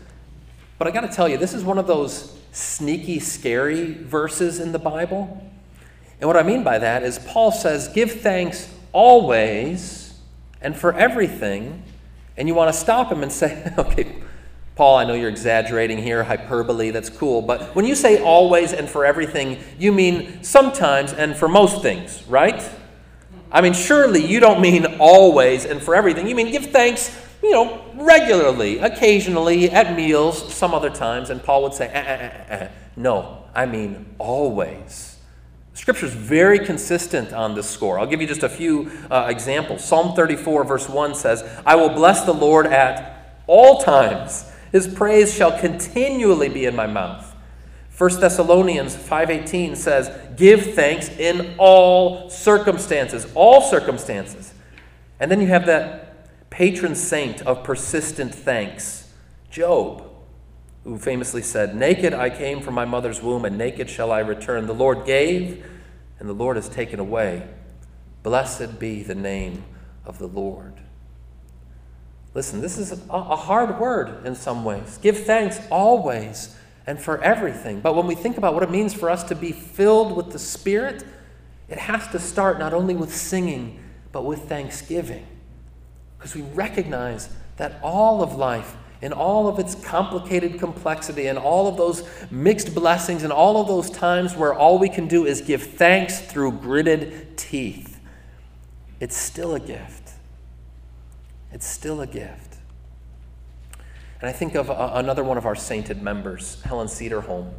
but 0.78 0.86
I 0.86 0.90
got 0.90 1.00
to 1.00 1.08
tell 1.08 1.28
you, 1.28 1.36
this 1.36 1.54
is 1.54 1.64
one 1.64 1.78
of 1.78 1.86
those 1.86 2.38
sneaky, 2.52 3.18
scary 3.18 3.94
verses 3.94 4.60
in 4.60 4.72
the 4.72 4.78
Bible. 4.78 5.50
And 6.20 6.28
what 6.28 6.36
I 6.36 6.42
mean 6.42 6.62
by 6.62 6.78
that 6.78 7.02
is 7.02 7.18
Paul 7.18 7.52
says, 7.52 7.88
Give 7.88 8.10
thanks 8.10 8.72
always 8.92 10.18
and 10.60 10.76
for 10.76 10.92
everything, 10.94 11.82
and 12.36 12.48
you 12.48 12.54
want 12.54 12.72
to 12.72 12.78
stop 12.78 13.10
him 13.10 13.22
and 13.22 13.30
say, 13.30 13.72
okay, 13.78 14.16
Paul, 14.76 14.96
I 14.96 15.04
know 15.04 15.14
you're 15.14 15.28
exaggerating 15.28 15.98
here, 15.98 16.24
hyperbole, 16.24 16.90
that's 16.90 17.08
cool, 17.08 17.42
but 17.42 17.74
when 17.76 17.84
you 17.84 17.94
say 17.94 18.20
always 18.22 18.72
and 18.72 18.88
for 18.88 19.04
everything, 19.04 19.58
you 19.78 19.92
mean 19.92 20.42
sometimes 20.42 21.12
and 21.12 21.36
for 21.36 21.46
most 21.46 21.80
things, 21.80 22.24
right? 22.28 22.68
I 23.52 23.60
mean, 23.60 23.72
surely 23.72 24.26
you 24.26 24.40
don't 24.40 24.60
mean 24.60 24.84
always 24.98 25.64
and 25.64 25.80
for 25.80 25.94
everything. 25.94 26.26
You 26.26 26.34
mean 26.34 26.50
give 26.50 26.66
thanks, 26.66 27.16
you 27.40 27.52
know, 27.52 27.84
regularly, 27.94 28.80
occasionally, 28.80 29.70
at 29.70 29.94
meals, 29.94 30.52
some 30.52 30.74
other 30.74 30.90
times. 30.90 31.30
And 31.30 31.40
Paul 31.40 31.62
would 31.62 31.74
say, 31.74 31.86
eh, 31.86 32.00
eh, 32.00 32.44
eh, 32.48 32.68
no, 32.96 33.44
I 33.54 33.66
mean 33.66 34.06
always. 34.18 35.18
Scripture 35.74 36.06
is 36.06 36.14
very 36.14 36.58
consistent 36.58 37.32
on 37.32 37.54
this 37.54 37.70
score. 37.70 38.00
I'll 38.00 38.06
give 38.06 38.20
you 38.20 38.26
just 38.26 38.42
a 38.42 38.48
few 38.48 38.90
uh, 39.08 39.26
examples. 39.28 39.84
Psalm 39.84 40.16
34, 40.16 40.64
verse 40.64 40.88
1 40.88 41.14
says, 41.14 41.44
I 41.64 41.76
will 41.76 41.90
bless 41.90 42.24
the 42.24 42.34
Lord 42.34 42.66
at 42.66 43.40
all 43.46 43.82
times. 43.82 44.50
His 44.74 44.88
praise 44.88 45.32
shall 45.32 45.56
continually 45.56 46.48
be 46.48 46.64
in 46.64 46.74
my 46.74 46.88
mouth. 46.88 47.32
1 47.96 48.20
Thessalonians 48.20 48.96
5:18 48.96 49.76
says, 49.76 50.10
"Give 50.34 50.74
thanks 50.74 51.08
in 51.16 51.54
all 51.58 52.28
circumstances, 52.28 53.28
all 53.36 53.60
circumstances." 53.60 54.52
And 55.20 55.30
then 55.30 55.40
you 55.40 55.46
have 55.46 55.66
that 55.66 56.50
patron 56.50 56.96
saint 56.96 57.40
of 57.42 57.62
persistent 57.62 58.34
thanks, 58.34 59.12
Job, 59.48 60.02
who 60.82 60.98
famously 60.98 61.42
said, 61.42 61.76
"Naked 61.76 62.12
I 62.12 62.28
came 62.28 62.60
from 62.60 62.74
my 62.74 62.84
mother's 62.84 63.22
womb, 63.22 63.44
and 63.44 63.56
naked 63.56 63.88
shall 63.88 64.10
I 64.10 64.18
return. 64.18 64.66
The 64.66 64.74
Lord 64.74 65.06
gave, 65.06 65.64
and 66.18 66.28
the 66.28 66.32
Lord 66.32 66.56
has 66.56 66.68
taken 66.68 66.98
away. 66.98 67.44
Blessed 68.24 68.80
be 68.80 69.04
the 69.04 69.14
name 69.14 69.62
of 70.04 70.18
the 70.18 70.26
Lord." 70.26 70.80
Listen, 72.34 72.60
this 72.60 72.78
is 72.78 72.92
a 73.08 73.36
hard 73.36 73.78
word 73.78 74.26
in 74.26 74.34
some 74.34 74.64
ways. 74.64 74.98
Give 75.00 75.16
thanks 75.16 75.60
always 75.70 76.56
and 76.86 77.00
for 77.00 77.22
everything. 77.22 77.80
But 77.80 77.94
when 77.94 78.06
we 78.06 78.16
think 78.16 78.36
about 78.36 78.54
what 78.54 78.62
it 78.64 78.70
means 78.70 78.92
for 78.92 79.08
us 79.08 79.22
to 79.24 79.36
be 79.36 79.52
filled 79.52 80.16
with 80.16 80.32
the 80.32 80.38
Spirit, 80.38 81.04
it 81.68 81.78
has 81.78 82.08
to 82.08 82.18
start 82.18 82.58
not 82.58 82.74
only 82.74 82.96
with 82.96 83.14
singing, 83.14 83.80
but 84.12 84.24
with 84.24 84.48
thanksgiving. 84.48 85.26
Because 86.18 86.34
we 86.34 86.42
recognize 86.42 87.28
that 87.56 87.78
all 87.82 88.22
of 88.22 88.34
life, 88.34 88.76
in 89.00 89.12
all 89.12 89.46
of 89.48 89.58
its 89.58 89.74
complicated 89.74 90.58
complexity, 90.58 91.26
and 91.26 91.38
all 91.38 91.68
of 91.68 91.76
those 91.76 92.08
mixed 92.30 92.74
blessings, 92.74 93.22
and 93.22 93.32
all 93.32 93.60
of 93.60 93.68
those 93.68 93.90
times 93.90 94.34
where 94.34 94.52
all 94.52 94.78
we 94.78 94.88
can 94.88 95.06
do 95.06 95.24
is 95.24 95.40
give 95.40 95.62
thanks 95.62 96.20
through 96.20 96.52
gritted 96.52 97.38
teeth, 97.38 98.00
it's 99.00 99.16
still 99.16 99.54
a 99.54 99.60
gift. 99.60 100.03
It's 101.54 101.66
still 101.66 102.00
a 102.00 102.06
gift. 102.06 102.56
And 104.20 104.28
I 104.28 104.32
think 104.32 104.56
of 104.56 104.70
a, 104.70 104.90
another 104.94 105.22
one 105.22 105.38
of 105.38 105.46
our 105.46 105.54
sainted 105.54 106.02
members, 106.02 106.60
Helen 106.62 106.88
Cederholm. 106.88 107.52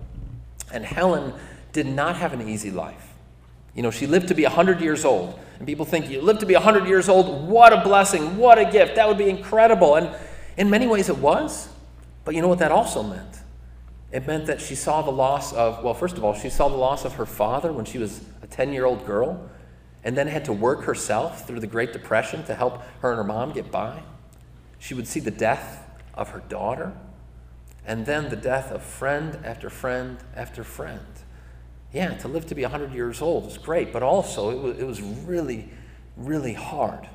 And 0.71 0.83
Helen 0.83 1.33
did 1.71 1.87
not 1.87 2.17
have 2.17 2.33
an 2.33 2.47
easy 2.47 2.71
life. 2.71 3.13
You 3.73 3.83
know, 3.83 3.91
she 3.91 4.05
lived 4.05 4.27
to 4.27 4.35
be 4.35 4.43
100 4.43 4.81
years 4.81 5.05
old. 5.05 5.39
And 5.59 5.65
people 5.65 5.85
think, 5.85 6.09
you 6.09 6.21
live 6.21 6.39
to 6.39 6.45
be 6.45 6.55
100 6.55 6.87
years 6.87 7.07
old, 7.07 7.47
what 7.47 7.71
a 7.71 7.81
blessing, 7.81 8.35
what 8.35 8.59
a 8.59 8.69
gift, 8.69 8.95
that 8.95 9.07
would 9.07 9.17
be 9.17 9.29
incredible. 9.29 9.95
And 9.95 10.13
in 10.57 10.69
many 10.69 10.87
ways 10.87 11.07
it 11.07 11.17
was. 11.17 11.69
But 12.25 12.35
you 12.35 12.41
know 12.41 12.49
what 12.49 12.59
that 12.59 12.73
also 12.73 13.01
meant? 13.01 13.39
It 14.11 14.27
meant 14.27 14.47
that 14.47 14.59
she 14.59 14.75
saw 14.75 15.03
the 15.03 15.11
loss 15.11 15.53
of, 15.53 15.83
well, 15.83 15.93
first 15.93 16.17
of 16.17 16.23
all, 16.25 16.33
she 16.33 16.49
saw 16.49 16.67
the 16.67 16.75
loss 16.75 17.05
of 17.05 17.13
her 17.13 17.25
father 17.25 17.71
when 17.71 17.85
she 17.85 17.97
was 17.97 18.21
a 18.41 18.47
10 18.47 18.73
year 18.73 18.85
old 18.85 19.05
girl 19.05 19.49
and 20.05 20.15
then 20.15 20.27
had 20.27 20.45
to 20.45 20.53
work 20.53 20.83
herself 20.83 21.47
through 21.47 21.59
the 21.59 21.67
Great 21.67 21.91
Depression 21.91 22.43
to 22.43 22.53
help 22.53 22.81
her 23.01 23.09
and 23.09 23.17
her 23.17 23.23
mom 23.23 23.51
get 23.51 23.71
by. 23.71 24.03
She 24.77 24.93
would 24.93 25.07
see 25.07 25.19
the 25.19 25.31
death 25.31 25.83
of 26.13 26.29
her 26.29 26.43
daughter, 26.47 26.93
and 27.85 28.05
then 28.05 28.29
the 28.29 28.35
death 28.35 28.71
of 28.71 28.83
friend 28.83 29.39
after 29.43 29.69
friend 29.69 30.19
after 30.35 30.63
friend. 30.63 31.05
Yeah, 31.91 32.15
to 32.17 32.27
live 32.27 32.45
to 32.47 32.55
be 32.55 32.61
100 32.61 32.93
years 32.93 33.19
old 33.19 33.47
is 33.47 33.57
great, 33.57 33.91
but 33.91 34.03
also 34.03 34.51
it 34.51 34.59
was, 34.59 34.77
it 34.77 34.85
was 34.85 35.01
really, 35.01 35.69
really 36.15 36.53
hard. 36.53 37.09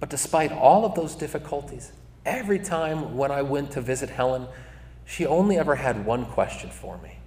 But 0.00 0.08
despite 0.08 0.50
all 0.50 0.86
of 0.86 0.94
those 0.94 1.14
difficulties, 1.14 1.92
every 2.24 2.58
time 2.58 3.16
when 3.16 3.30
I 3.30 3.42
went 3.42 3.70
to 3.72 3.82
visit 3.82 4.08
Helen, 4.08 4.46
she 5.04 5.26
only 5.26 5.58
ever 5.58 5.74
had 5.74 6.06
one 6.06 6.24
question 6.24 6.70
for 6.70 6.96
me. 6.98 7.18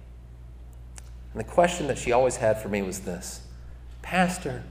And 1.32 1.40
the 1.40 1.48
question 1.48 1.86
that 1.86 1.98
she 1.98 2.10
always 2.10 2.36
had 2.36 2.60
for 2.60 2.68
me 2.68 2.82
was 2.82 3.00
this 3.00 3.42
Pastor, 4.08 4.62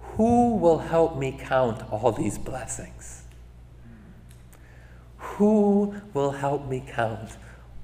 who 0.00 0.56
will 0.56 0.78
help 0.78 1.16
me 1.16 1.38
count 1.38 1.88
all 1.92 2.10
these 2.10 2.36
blessings? 2.36 3.22
Who 5.18 5.94
will 6.12 6.32
help 6.32 6.66
me 6.66 6.82
count 6.84 7.36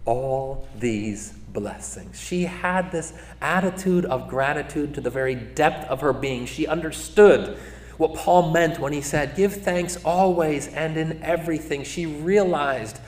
all 0.05 0.67
these 0.77 1.31
blessings? 1.31 2.21
She 2.21 2.47
had 2.47 2.91
this 2.91 3.13
attitude 3.41 4.05
of 4.07 4.27
gratitude 4.27 4.93
to 4.95 5.01
the 5.01 5.09
very 5.09 5.37
depth 5.37 5.89
of 5.89 6.01
her 6.01 6.13
being. 6.13 6.47
She 6.47 6.67
understood 6.67 7.57
what 7.97 8.17
Paul 8.17 8.51
meant 8.51 8.81
when 8.81 8.93
he 8.93 9.03
said, 9.03 9.37
Give 9.37 9.55
thanks 9.55 10.05
always 10.05 10.67
and 10.67 10.97
in 10.97 11.23
everything. 11.23 11.85
She 11.85 12.07
realized 12.07 12.99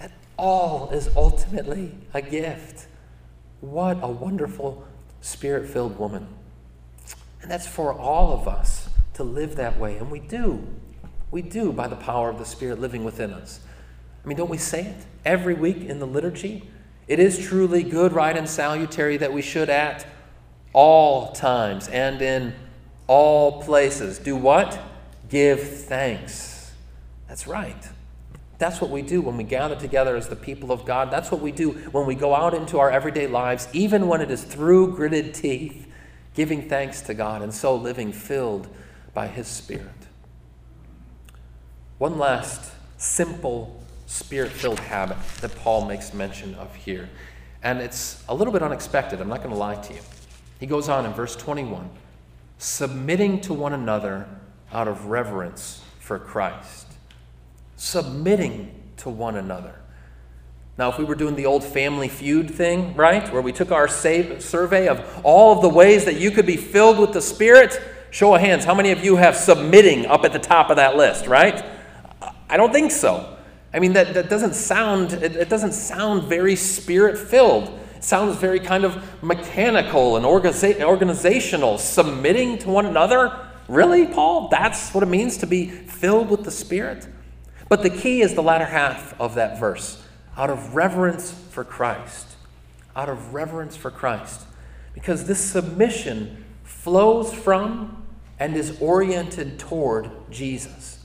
that 0.00 0.10
all 0.36 0.90
is 0.90 1.08
ultimately 1.14 1.94
a 2.12 2.20
gift. 2.20 2.88
What 3.60 3.98
a 4.02 4.08
wonderful 4.08 4.88
spirit 5.20 5.68
filled 5.68 5.96
woman. 5.96 6.26
And 7.42 7.50
that's 7.50 7.66
for 7.66 7.92
all 7.92 8.32
of 8.32 8.46
us 8.46 8.88
to 9.14 9.24
live 9.24 9.56
that 9.56 9.78
way. 9.78 9.96
And 9.96 10.10
we 10.10 10.20
do. 10.20 10.66
We 11.30 11.42
do 11.42 11.72
by 11.72 11.88
the 11.88 11.96
power 11.96 12.28
of 12.28 12.38
the 12.38 12.44
Spirit 12.44 12.80
living 12.80 13.04
within 13.04 13.32
us. 13.32 13.60
I 14.24 14.28
mean, 14.28 14.36
don't 14.36 14.50
we 14.50 14.58
say 14.58 14.82
it 14.86 15.06
every 15.24 15.54
week 15.54 15.78
in 15.78 15.98
the 15.98 16.06
liturgy? 16.06 16.68
It 17.06 17.18
is 17.18 17.38
truly 17.38 17.82
good, 17.82 18.12
right, 18.12 18.36
and 18.36 18.48
salutary 18.48 19.16
that 19.16 19.32
we 19.32 19.42
should 19.42 19.70
at 19.70 20.06
all 20.72 21.32
times 21.32 21.88
and 21.88 22.20
in 22.22 22.54
all 23.06 23.62
places 23.62 24.18
do 24.18 24.36
what? 24.36 24.78
Give 25.28 25.60
thanks. 25.60 26.72
That's 27.28 27.46
right. 27.46 27.88
That's 28.58 28.80
what 28.80 28.90
we 28.90 29.02
do 29.02 29.22
when 29.22 29.36
we 29.36 29.44
gather 29.44 29.74
together 29.74 30.16
as 30.16 30.28
the 30.28 30.36
people 30.36 30.70
of 30.70 30.84
God. 30.84 31.10
That's 31.10 31.32
what 31.32 31.40
we 31.40 31.50
do 31.50 31.70
when 31.92 32.06
we 32.06 32.14
go 32.14 32.34
out 32.34 32.52
into 32.52 32.78
our 32.78 32.90
everyday 32.90 33.26
lives, 33.26 33.68
even 33.72 34.06
when 34.06 34.20
it 34.20 34.30
is 34.30 34.44
through 34.44 34.94
gritted 34.94 35.32
teeth 35.34 35.86
giving 36.34 36.68
thanks 36.68 37.00
to 37.02 37.14
God, 37.14 37.42
and 37.42 37.52
so 37.52 37.74
living 37.74 38.12
filled 38.12 38.68
by 39.14 39.26
His 39.26 39.46
Spirit. 39.46 39.86
One 41.98 42.18
last 42.18 42.72
simple 42.96 43.82
spirit 44.06 44.50
filled 44.50 44.80
habit 44.80 45.16
that 45.40 45.54
Paul 45.56 45.86
makes 45.86 46.12
mention 46.12 46.54
of 46.56 46.74
here. 46.74 47.08
And 47.62 47.78
it's 47.78 48.24
a 48.28 48.34
little 48.34 48.52
bit 48.52 48.62
unexpected, 48.62 49.20
I'm 49.20 49.28
not 49.28 49.38
going 49.38 49.50
to 49.50 49.56
lie 49.56 49.76
to 49.76 49.94
you. 49.94 50.00
He 50.58 50.66
goes 50.66 50.88
on 50.88 51.06
in 51.06 51.12
verse 51.12 51.36
21 51.36 51.88
submitting 52.58 53.40
to 53.40 53.54
one 53.54 53.72
another 53.72 54.28
out 54.70 54.86
of 54.86 55.06
reverence 55.06 55.82
for 55.98 56.18
Christ. 56.18 56.86
Submitting 57.76 58.70
to 58.98 59.08
one 59.08 59.36
another. 59.36 59.74
Now, 60.80 60.88
if 60.88 60.96
we 60.96 61.04
were 61.04 61.14
doing 61.14 61.36
the 61.36 61.44
old 61.44 61.62
family 61.62 62.08
feud 62.08 62.50
thing, 62.50 62.94
right, 62.94 63.30
where 63.34 63.42
we 63.42 63.52
took 63.52 63.70
our 63.70 63.86
save, 63.86 64.40
survey 64.40 64.88
of 64.88 65.20
all 65.22 65.54
of 65.54 65.60
the 65.60 65.68
ways 65.68 66.06
that 66.06 66.18
you 66.18 66.30
could 66.30 66.46
be 66.46 66.56
filled 66.56 66.98
with 66.98 67.12
the 67.12 67.20
Spirit, 67.20 67.78
show 68.10 68.34
of 68.34 68.40
hands, 68.40 68.64
how 68.64 68.74
many 68.74 68.90
of 68.90 69.04
you 69.04 69.16
have 69.16 69.36
submitting 69.36 70.06
up 70.06 70.24
at 70.24 70.32
the 70.32 70.38
top 70.38 70.70
of 70.70 70.76
that 70.76 70.96
list, 70.96 71.26
right? 71.26 71.62
I 72.48 72.56
don't 72.56 72.72
think 72.72 72.92
so. 72.92 73.36
I 73.74 73.78
mean, 73.78 73.92
that, 73.92 74.14
that 74.14 74.30
doesn't 74.30 74.54
sound, 74.54 75.12
it, 75.12 75.36
it 75.36 75.50
doesn't 75.50 75.72
sound 75.72 76.22
very 76.22 76.56
spirit 76.56 77.18
filled. 77.18 77.78
It 77.96 78.02
sounds 78.02 78.36
very 78.36 78.58
kind 78.58 78.84
of 78.84 79.22
mechanical 79.22 80.16
and 80.16 80.24
organiza- 80.24 80.80
organizational. 80.80 81.76
Submitting 81.76 82.56
to 82.56 82.70
one 82.70 82.86
another? 82.86 83.38
Really, 83.68 84.06
Paul? 84.06 84.48
That's 84.48 84.94
what 84.94 85.02
it 85.04 85.08
means 85.10 85.36
to 85.36 85.46
be 85.46 85.66
filled 85.68 86.30
with 86.30 86.44
the 86.44 86.50
Spirit? 86.50 87.06
But 87.68 87.82
the 87.82 87.90
key 87.90 88.22
is 88.22 88.32
the 88.32 88.42
latter 88.42 88.64
half 88.64 89.14
of 89.20 89.34
that 89.34 89.60
verse 89.60 89.99
out 90.40 90.48
of 90.48 90.74
reverence 90.74 91.32
for 91.50 91.64
Christ. 91.64 92.26
Out 92.96 93.10
of 93.10 93.34
reverence 93.34 93.76
for 93.76 93.90
Christ. 93.90 94.46
Because 94.94 95.26
this 95.26 95.38
submission 95.38 96.46
flows 96.64 97.30
from 97.30 98.06
and 98.38 98.56
is 98.56 98.80
oriented 98.80 99.58
toward 99.58 100.10
Jesus. 100.30 101.04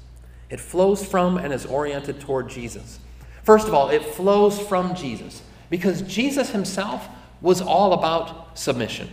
It 0.49 0.61
flows 0.61 1.05
from 1.05 1.37
and 1.37 1.51
is 1.51 1.65
oriented 1.65 2.21
toward 2.21 2.47
Jesus. 2.47 2.99
First 3.43 3.67
of 3.67 3.73
all, 3.73 3.89
it 3.89 4.05
flows 4.05 4.57
from 4.57 4.95
Jesus 4.95 5.41
because 5.69 6.01
Jesus 6.03 6.51
himself 6.51 7.09
was 7.41 7.59
all 7.59 7.91
about 7.91 8.57
submission. 8.57 9.09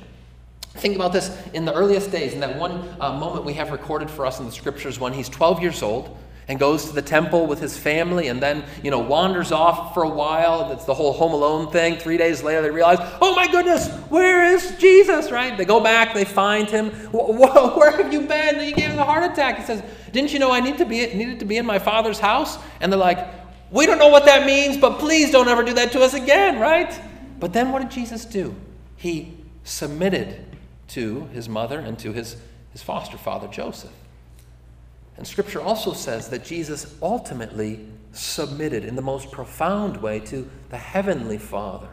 Think 0.74 0.94
about 0.94 1.12
this 1.12 1.36
in 1.52 1.64
the 1.64 1.74
earliest 1.74 2.12
days, 2.12 2.32
in 2.32 2.38
that 2.40 2.56
one 2.56 2.88
uh, 3.00 3.12
moment 3.12 3.44
we 3.44 3.54
have 3.54 3.72
recorded 3.72 4.08
for 4.08 4.24
us 4.24 4.38
in 4.38 4.46
the 4.46 4.52
scriptures 4.52 5.00
when 5.00 5.12
he's 5.12 5.28
12 5.28 5.60
years 5.60 5.82
old 5.82 6.16
and 6.48 6.58
goes 6.58 6.86
to 6.86 6.92
the 6.92 7.02
temple 7.02 7.46
with 7.46 7.60
his 7.60 7.78
family 7.78 8.28
and 8.28 8.42
then, 8.42 8.64
you 8.82 8.90
know, 8.90 8.98
wanders 8.98 9.52
off 9.52 9.94
for 9.94 10.02
a 10.02 10.08
while. 10.08 10.68
That's 10.68 10.84
the 10.84 10.94
whole 10.94 11.12
Home 11.12 11.32
Alone 11.32 11.70
thing. 11.70 11.96
Three 11.96 12.16
days 12.16 12.42
later, 12.42 12.62
they 12.62 12.70
realize, 12.70 12.98
oh 13.20 13.34
my 13.34 13.46
goodness, 13.50 13.88
where 14.08 14.44
is 14.44 14.76
Jesus, 14.76 15.30
right? 15.30 15.56
They 15.56 15.64
go 15.64 15.80
back, 15.80 16.14
they 16.14 16.24
find 16.24 16.68
him. 16.68 16.90
Where 17.12 17.90
have 17.90 18.12
you 18.12 18.22
been? 18.22 18.60
You 18.66 18.74
gave 18.74 18.90
him 18.90 18.98
a 18.98 19.04
heart 19.04 19.30
attack. 19.30 19.58
He 19.58 19.64
says, 19.64 19.82
didn't 20.12 20.32
you 20.32 20.38
know 20.38 20.50
I 20.50 20.60
need 20.60 20.78
to 20.78 20.84
be, 20.84 21.06
needed 21.14 21.38
to 21.40 21.44
be 21.44 21.56
in 21.56 21.66
my 21.66 21.78
father's 21.78 22.18
house? 22.18 22.58
And 22.80 22.92
they're 22.92 22.98
like, 22.98 23.26
we 23.70 23.86
don't 23.86 23.98
know 23.98 24.08
what 24.08 24.26
that 24.26 24.46
means, 24.46 24.76
but 24.76 24.98
please 24.98 25.30
don't 25.30 25.48
ever 25.48 25.62
do 25.62 25.74
that 25.74 25.92
to 25.92 26.02
us 26.02 26.14
again, 26.14 26.58
right? 26.60 26.98
But 27.38 27.52
then 27.52 27.72
what 27.72 27.82
did 27.82 27.90
Jesus 27.90 28.24
do? 28.24 28.54
He 28.96 29.36
submitted 29.64 30.44
to 30.88 31.26
his 31.32 31.48
mother 31.48 31.78
and 31.78 31.98
to 32.00 32.12
his, 32.12 32.36
his 32.72 32.82
foster 32.82 33.16
father, 33.16 33.48
Joseph. 33.48 33.90
And 35.16 35.26
Scripture 35.26 35.60
also 35.60 35.92
says 35.92 36.28
that 36.28 36.44
Jesus 36.44 36.94
ultimately 37.02 37.86
submitted 38.12 38.84
in 38.84 38.96
the 38.96 39.02
most 39.02 39.30
profound 39.30 39.96
way 39.98 40.20
to 40.20 40.48
the 40.70 40.78
Heavenly 40.78 41.38
Father. 41.38 41.88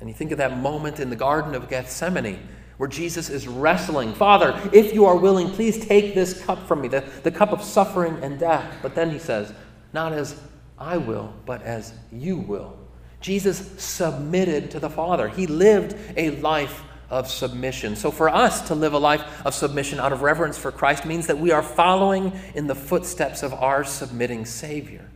And 0.00 0.08
you 0.08 0.14
think 0.14 0.32
of 0.32 0.38
that 0.38 0.58
moment 0.58 1.00
in 1.00 1.10
the 1.10 1.16
Garden 1.16 1.54
of 1.54 1.68
Gethsemane 1.68 2.38
where 2.80 2.88
Jesus 2.88 3.28
is 3.28 3.46
wrestling, 3.46 4.14
Father, 4.14 4.58
if 4.72 4.94
you 4.94 5.04
are 5.04 5.14
willing, 5.14 5.50
please 5.50 5.84
take 5.84 6.14
this 6.14 6.42
cup 6.42 6.66
from 6.66 6.80
me, 6.80 6.88
the, 6.88 7.04
the 7.22 7.30
cup 7.30 7.52
of 7.52 7.62
suffering 7.62 8.16
and 8.22 8.38
death. 8.38 8.74
But 8.80 8.94
then 8.94 9.10
he 9.10 9.18
says, 9.18 9.52
Not 9.92 10.14
as 10.14 10.40
I 10.78 10.96
will, 10.96 11.34
but 11.44 11.60
as 11.60 11.92
you 12.10 12.38
will. 12.38 12.78
Jesus 13.20 13.58
submitted 13.76 14.70
to 14.70 14.80
the 14.80 14.88
Father. 14.88 15.28
He 15.28 15.46
lived 15.46 15.94
a 16.16 16.30
life 16.40 16.82
of 17.10 17.28
submission. 17.28 17.96
So, 17.96 18.10
for 18.10 18.28
us 18.28 18.68
to 18.68 18.74
live 18.74 18.94
a 18.94 18.98
life 18.98 19.44
of 19.44 19.54
submission 19.54 19.98
out 19.98 20.12
of 20.12 20.22
reverence 20.22 20.56
for 20.56 20.72
Christ 20.72 21.04
means 21.04 21.26
that 21.26 21.38
we 21.38 21.50
are 21.50 21.62
following 21.62 22.32
in 22.54 22.66
the 22.66 22.74
footsteps 22.74 23.42
of 23.42 23.52
our 23.52 23.84
submitting 23.84 24.46
Savior. 24.46 25.10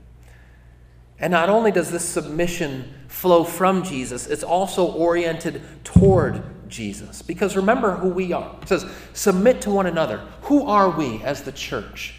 And 1.19 1.31
not 1.31 1.49
only 1.49 1.71
does 1.71 1.91
this 1.91 2.05
submission 2.05 2.93
flow 3.07 3.45
from 3.45 3.85
Jesus, 3.85 4.27
it's 4.27 4.43
also 4.43 4.87
oriented 4.87 5.63
toward 5.85 6.43
Jesus. 6.69 7.23
Because 7.23 7.57
remember 7.57 7.95
who 7.97 8.09
we 8.09 8.33
are. 8.33 8.57
It 8.61 8.69
says, 8.69 8.85
submit 9.13 9.61
to 9.63 9.71
one 9.71 9.87
another. 9.87 10.27
Who 10.43 10.67
are 10.67 10.91
we 10.91 11.23
as 11.23 11.43
the 11.43 11.53
church? 11.53 12.15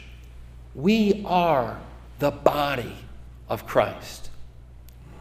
We 0.74 1.24
are 1.26 1.80
the 2.20 2.32
body 2.32 2.96
of 3.50 3.68
Christ. 3.68 4.30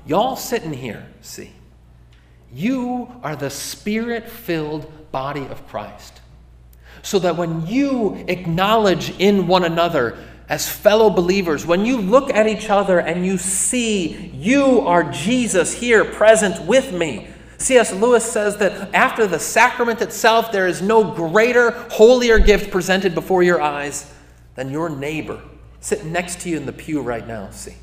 Y'all 0.07 0.37
sitting 0.37 0.73
here, 0.73 1.07
see. 1.21 1.51
You 2.55 3.21
are 3.23 3.37
the 3.37 3.51
spirit 3.51 4.29
filled 4.29 4.91
body 5.11 5.47
of 5.47 5.67
Christ. 5.69 6.21
So 7.03 7.19
that 7.19 7.37
when 7.37 7.67
you 7.67 8.25
acknowledge 8.29 9.11
in 9.19 9.47
one 9.47 9.65
another 9.65 10.17
as 10.49 10.69
fellow 10.69 11.11
believers, 11.11 11.67
when 11.67 11.85
you 11.85 12.01
look 12.01 12.33
at 12.33 12.47
each 12.47 12.71
other 12.71 13.01
and 13.01 13.27
you 13.27 13.37
see 13.39 14.29
you 14.35 14.81
are 14.81 15.11
Jesus 15.11 15.75
here 15.75 16.05
present 16.05 16.67
with 16.67 16.93
me, 16.93 17.29
C.S. 17.59 17.93
Lewis 17.93 18.25
says 18.25 18.57
that 18.59 18.95
after 18.95 19.27
the 19.27 19.39
sacrament 19.39 20.01
itself, 20.01 20.53
there 20.53 20.67
is 20.67 20.83
no 20.83 21.13
greater, 21.13 21.71
holier 21.91 22.39
gift 22.39 22.71
presented 22.71 23.15
before 23.15 23.43
your 23.43 23.61
eyes 23.61 24.13
than 24.55 24.71
your 24.71 24.89
neighbor 24.89 25.41
sitting 25.85 26.13
next 26.13 26.41
to 26.41 26.49
you 26.49 26.57
in 26.57 26.65
the 26.65 26.73
pew 26.73 27.03
right 27.03 27.27
now, 27.29 27.51
see? 27.51 27.75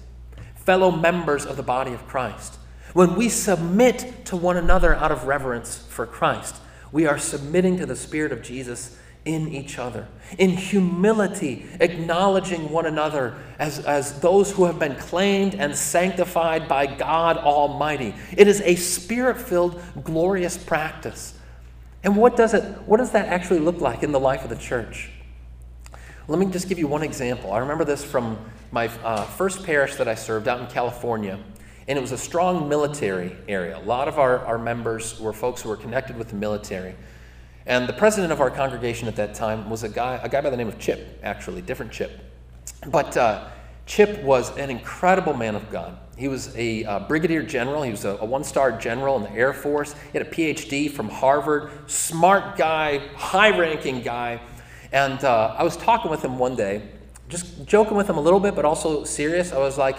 Fellow 0.56 0.90
members 0.90 1.46
of 1.46 1.56
the 1.56 1.64
body 1.64 1.94
of 1.94 2.08
Christ. 2.08 2.58
When 2.94 3.16
we 3.16 3.30
submit 3.30 4.26
to 4.26 4.36
one 4.36 4.58
another 4.58 4.94
out 4.96 5.12
of 5.12 5.26
reverence 5.26 5.78
for 5.78 6.06
Christ, 6.06 6.56
we 6.92 7.06
are 7.06 7.18
submitting 7.18 7.78
to 7.78 7.86
the 7.86 7.96
Spirit 7.96 8.32
of 8.32 8.42
Jesus 8.42 8.98
in 9.24 9.50
each 9.50 9.78
other, 9.78 10.08
in 10.40 10.50
humility, 10.50 11.68
acknowledging 11.80 12.72
one 12.72 12.88
another 12.88 13.36
as, 13.60 13.80
as 13.86 14.20
those 14.20 14.52
who 14.52 14.66
have 14.66 14.80
been 14.80 14.96
claimed 14.96 15.54
and 15.54 15.76
sanctified 15.76 16.68
by 16.68 16.88
God 16.88 17.38
Almighty. 17.38 18.16
It 18.36 18.48
is 18.48 18.62
a 18.62 18.76
spirit 18.76 19.40
filled, 19.40 19.82
glorious 20.04 20.58
practice. 20.58 21.38
And 22.04 22.18
what 22.18 22.36
does, 22.36 22.56
it, 22.56 22.64
what 22.88 22.98
does 22.98 23.12
that 23.12 23.28
actually 23.28 23.60
look 23.60 23.80
like 23.80 24.02
in 24.02 24.12
the 24.12 24.20
life 24.20 24.44
of 24.44 24.50
the 24.50 24.56
church? 24.56 25.12
Let 26.28 26.40
me 26.40 26.48
just 26.48 26.68
give 26.68 26.80
you 26.80 26.88
one 26.88 27.04
example. 27.04 27.54
I 27.54 27.60
remember 27.60 27.86
this 27.86 28.04
from 28.04 28.40
my 28.72 28.88
uh, 29.04 29.24
first 29.26 29.64
parish 29.64 29.96
that 29.98 30.08
I 30.08 30.16
served 30.16 30.48
out 30.48 30.60
in 30.62 30.68
California 30.68 31.38
and 31.88 31.98
it 31.98 32.02
was 32.02 32.12
a 32.12 32.18
strong 32.18 32.70
military 32.70 33.36
area. 33.48 33.78
A 33.78 33.86
lot 33.86 34.08
of 34.08 34.20
our, 34.20 34.40
our 34.46 34.58
members 34.58 35.20
were 35.20 35.34
folks 35.34 35.62
who 35.62 35.70
were 35.70 35.78
connected 35.78 36.18
with 36.18 36.30
the 36.30 36.36
military. 36.36 36.96
And 37.66 37.88
the 37.88 37.94
president 37.94 38.32
of 38.32 38.42
our 38.42 38.50
congregation 38.50 39.08
at 39.08 39.16
that 39.18 39.34
time 39.36 39.70
was 39.70 39.84
a 39.84 39.90
guy, 39.90 40.20
a 40.24 40.30
guy 40.30 40.42
by 40.42 40.50
the 40.50 40.58
name 40.58 40.68
of 40.68 40.80
Chip, 40.80 41.20
actually, 41.24 41.62
different 41.62 41.92
Chip. 41.92 42.12
But 42.88 43.16
uh, 43.18 43.50
Chip 43.86 44.24
was 44.24 44.56
an 44.58 44.70
incredible 44.70 45.34
man 45.34 45.56
of 45.56 45.70
God. 45.70 45.98
He 46.18 46.28
was 46.28 46.56
a 46.56 46.84
uh, 46.86 47.00
brigadier 47.00 47.44
general. 47.44 47.84
He 47.84 47.92
was 47.92 48.06
a, 48.06 48.18
a 48.22 48.26
one 48.26 48.44
star 48.44 48.72
general 48.72 49.16
in 49.18 49.24
the 49.24 49.32
Air 49.32 49.54
Force. 49.54 49.94
He 50.12 50.18
had 50.18 50.28
a 50.28 50.30
PhD 50.30 50.90
from 50.90 51.10
Harvard. 51.10 51.72
Smart 51.90 52.58
guy, 52.58 53.00
high 53.16 53.58
ranking 53.58 54.02
guy. 54.02 54.40
And 54.92 55.24
uh, 55.24 55.56
I 55.58 55.64
was 55.64 55.78
talking 55.78 56.12
with 56.12 56.24
him 56.24 56.38
one 56.38 56.56
day, 56.56 56.84
just 57.30 57.66
joking 57.66 57.96
with 57.96 58.10
him 58.10 58.18
a 58.18 58.22
little 58.22 58.40
bit, 58.40 58.56
but 58.56 58.66
also 58.66 59.04
serious. 59.04 59.52
I 59.52 59.58
was 59.58 59.78
like, 59.78 59.98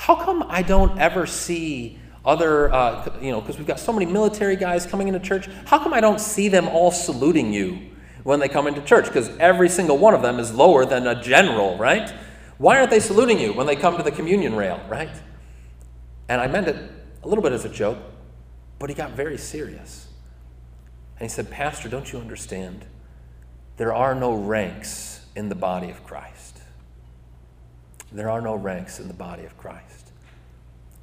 how 0.00 0.14
come 0.14 0.46
I 0.48 0.62
don't 0.62 0.98
ever 0.98 1.26
see 1.26 1.98
other, 2.24 2.72
uh, 2.72 3.18
you 3.20 3.30
know, 3.30 3.42
because 3.42 3.58
we've 3.58 3.66
got 3.66 3.78
so 3.78 3.92
many 3.92 4.10
military 4.10 4.56
guys 4.56 4.86
coming 4.86 5.08
into 5.08 5.20
church, 5.20 5.46
how 5.66 5.78
come 5.78 5.92
I 5.92 6.00
don't 6.00 6.18
see 6.18 6.48
them 6.48 6.68
all 6.68 6.90
saluting 6.90 7.52
you 7.52 7.78
when 8.22 8.40
they 8.40 8.48
come 8.48 8.66
into 8.66 8.80
church? 8.80 9.04
Because 9.04 9.28
every 9.36 9.68
single 9.68 9.98
one 9.98 10.14
of 10.14 10.22
them 10.22 10.38
is 10.38 10.54
lower 10.54 10.86
than 10.86 11.06
a 11.06 11.22
general, 11.22 11.76
right? 11.76 12.10
Why 12.56 12.78
aren't 12.78 12.88
they 12.88 12.98
saluting 12.98 13.38
you 13.38 13.52
when 13.52 13.66
they 13.66 13.76
come 13.76 13.98
to 13.98 14.02
the 14.02 14.10
communion 14.10 14.56
rail, 14.56 14.80
right? 14.88 15.10
And 16.30 16.40
I 16.40 16.46
meant 16.46 16.68
it 16.68 16.76
a 17.22 17.28
little 17.28 17.42
bit 17.42 17.52
as 17.52 17.66
a 17.66 17.68
joke, 17.68 17.98
but 18.78 18.88
he 18.88 18.94
got 18.94 19.10
very 19.10 19.36
serious. 19.36 20.08
And 21.18 21.28
he 21.28 21.28
said, 21.28 21.50
Pastor, 21.50 21.90
don't 21.90 22.10
you 22.10 22.18
understand? 22.20 22.86
There 23.76 23.92
are 23.92 24.14
no 24.14 24.32
ranks 24.32 25.26
in 25.36 25.50
the 25.50 25.54
body 25.54 25.90
of 25.90 26.04
Christ. 26.06 26.39
There 28.12 28.30
are 28.30 28.40
no 28.40 28.54
ranks 28.54 28.98
in 29.00 29.08
the 29.08 29.14
body 29.14 29.44
of 29.44 29.56
Christ. 29.56 30.12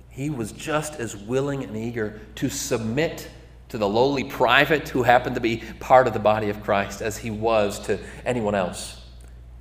He 0.09 0.29
was 0.29 0.51
just 0.51 0.99
as 0.99 1.15
willing 1.15 1.63
and 1.63 1.75
eager 1.75 2.19
to 2.35 2.49
submit 2.49 3.29
to 3.69 3.77
the 3.77 3.87
lowly 3.87 4.23
private 4.23 4.89
who 4.89 5.03
happened 5.03 5.35
to 5.35 5.41
be 5.41 5.63
part 5.79 6.07
of 6.07 6.13
the 6.13 6.19
body 6.19 6.49
of 6.49 6.63
Christ 6.63 7.01
as 7.01 7.17
he 7.17 7.29
was 7.29 7.79
to 7.81 7.99
anyone 8.25 8.55
else. 8.55 9.01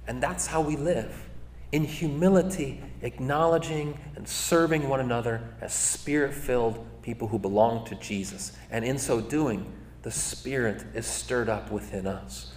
And 0.07 0.23
that's 0.23 0.47
how 0.47 0.61
we 0.61 0.77
live 0.77 1.29
in 1.73 1.85
humility, 1.85 2.81
acknowledging 3.03 3.99
and 4.15 4.27
serving 4.27 4.89
one 4.89 5.01
another 5.01 5.43
as 5.61 5.75
spirit 5.75 6.33
filled 6.33 6.87
people 7.03 7.29
who 7.29 7.39
belong 7.39 7.85
to 7.87 7.95
Jesus. 7.97 8.53
And 8.71 8.85
in 8.85 8.99
so 8.99 9.21
doing, 9.21 9.73
the 10.03 10.11
Spirit 10.11 10.85
is 10.95 11.05
stirred 11.07 11.49
up 11.49 11.71
within 11.73 12.07
us. 12.07 12.53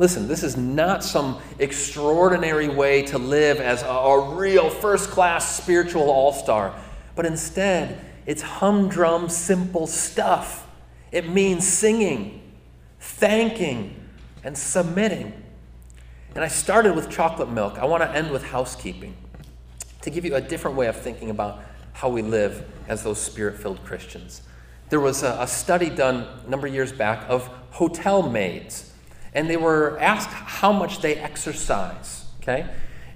Listen, 0.00 0.26
this 0.26 0.42
is 0.42 0.56
not 0.56 1.04
some 1.04 1.38
extraordinary 1.58 2.70
way 2.70 3.02
to 3.02 3.18
live 3.18 3.60
as 3.60 3.82
a, 3.82 3.86
a 3.86 4.34
real 4.34 4.70
first 4.70 5.10
class 5.10 5.58
spiritual 5.62 6.08
all 6.10 6.32
star, 6.32 6.74
but 7.14 7.26
instead, 7.26 8.02
it's 8.24 8.40
humdrum, 8.40 9.28
simple 9.28 9.86
stuff. 9.86 10.66
It 11.12 11.28
means 11.28 11.68
singing, 11.68 12.40
thanking, 12.98 13.94
and 14.42 14.56
submitting. 14.56 15.34
And 16.34 16.42
I 16.42 16.48
started 16.48 16.96
with 16.96 17.10
chocolate 17.10 17.50
milk. 17.50 17.78
I 17.78 17.84
want 17.84 18.02
to 18.02 18.10
end 18.10 18.30
with 18.30 18.44
housekeeping 18.44 19.14
to 20.00 20.08
give 20.08 20.24
you 20.24 20.34
a 20.34 20.40
different 20.40 20.78
way 20.78 20.86
of 20.86 20.96
thinking 20.96 21.28
about 21.28 21.62
how 21.92 22.08
we 22.08 22.22
live 22.22 22.66
as 22.88 23.02
those 23.02 23.20
spirit 23.20 23.58
filled 23.58 23.84
Christians. 23.84 24.40
There 24.88 24.98
was 24.98 25.22
a, 25.22 25.36
a, 25.40 25.46
study 25.46 25.90
done 25.90 26.26
a 26.46 26.48
number 26.48 26.66
of 26.66 26.72
years 26.72 26.90
back 26.90 27.28
of 27.28 27.48
hotel 27.70 28.22
maids 28.22 28.89
and 29.34 29.48
they 29.48 29.56
were 29.56 29.98
asked 29.98 30.30
how 30.30 30.72
much 30.72 31.00
they 31.00 31.14
exercise. 31.16 32.24
Okay? 32.40 32.66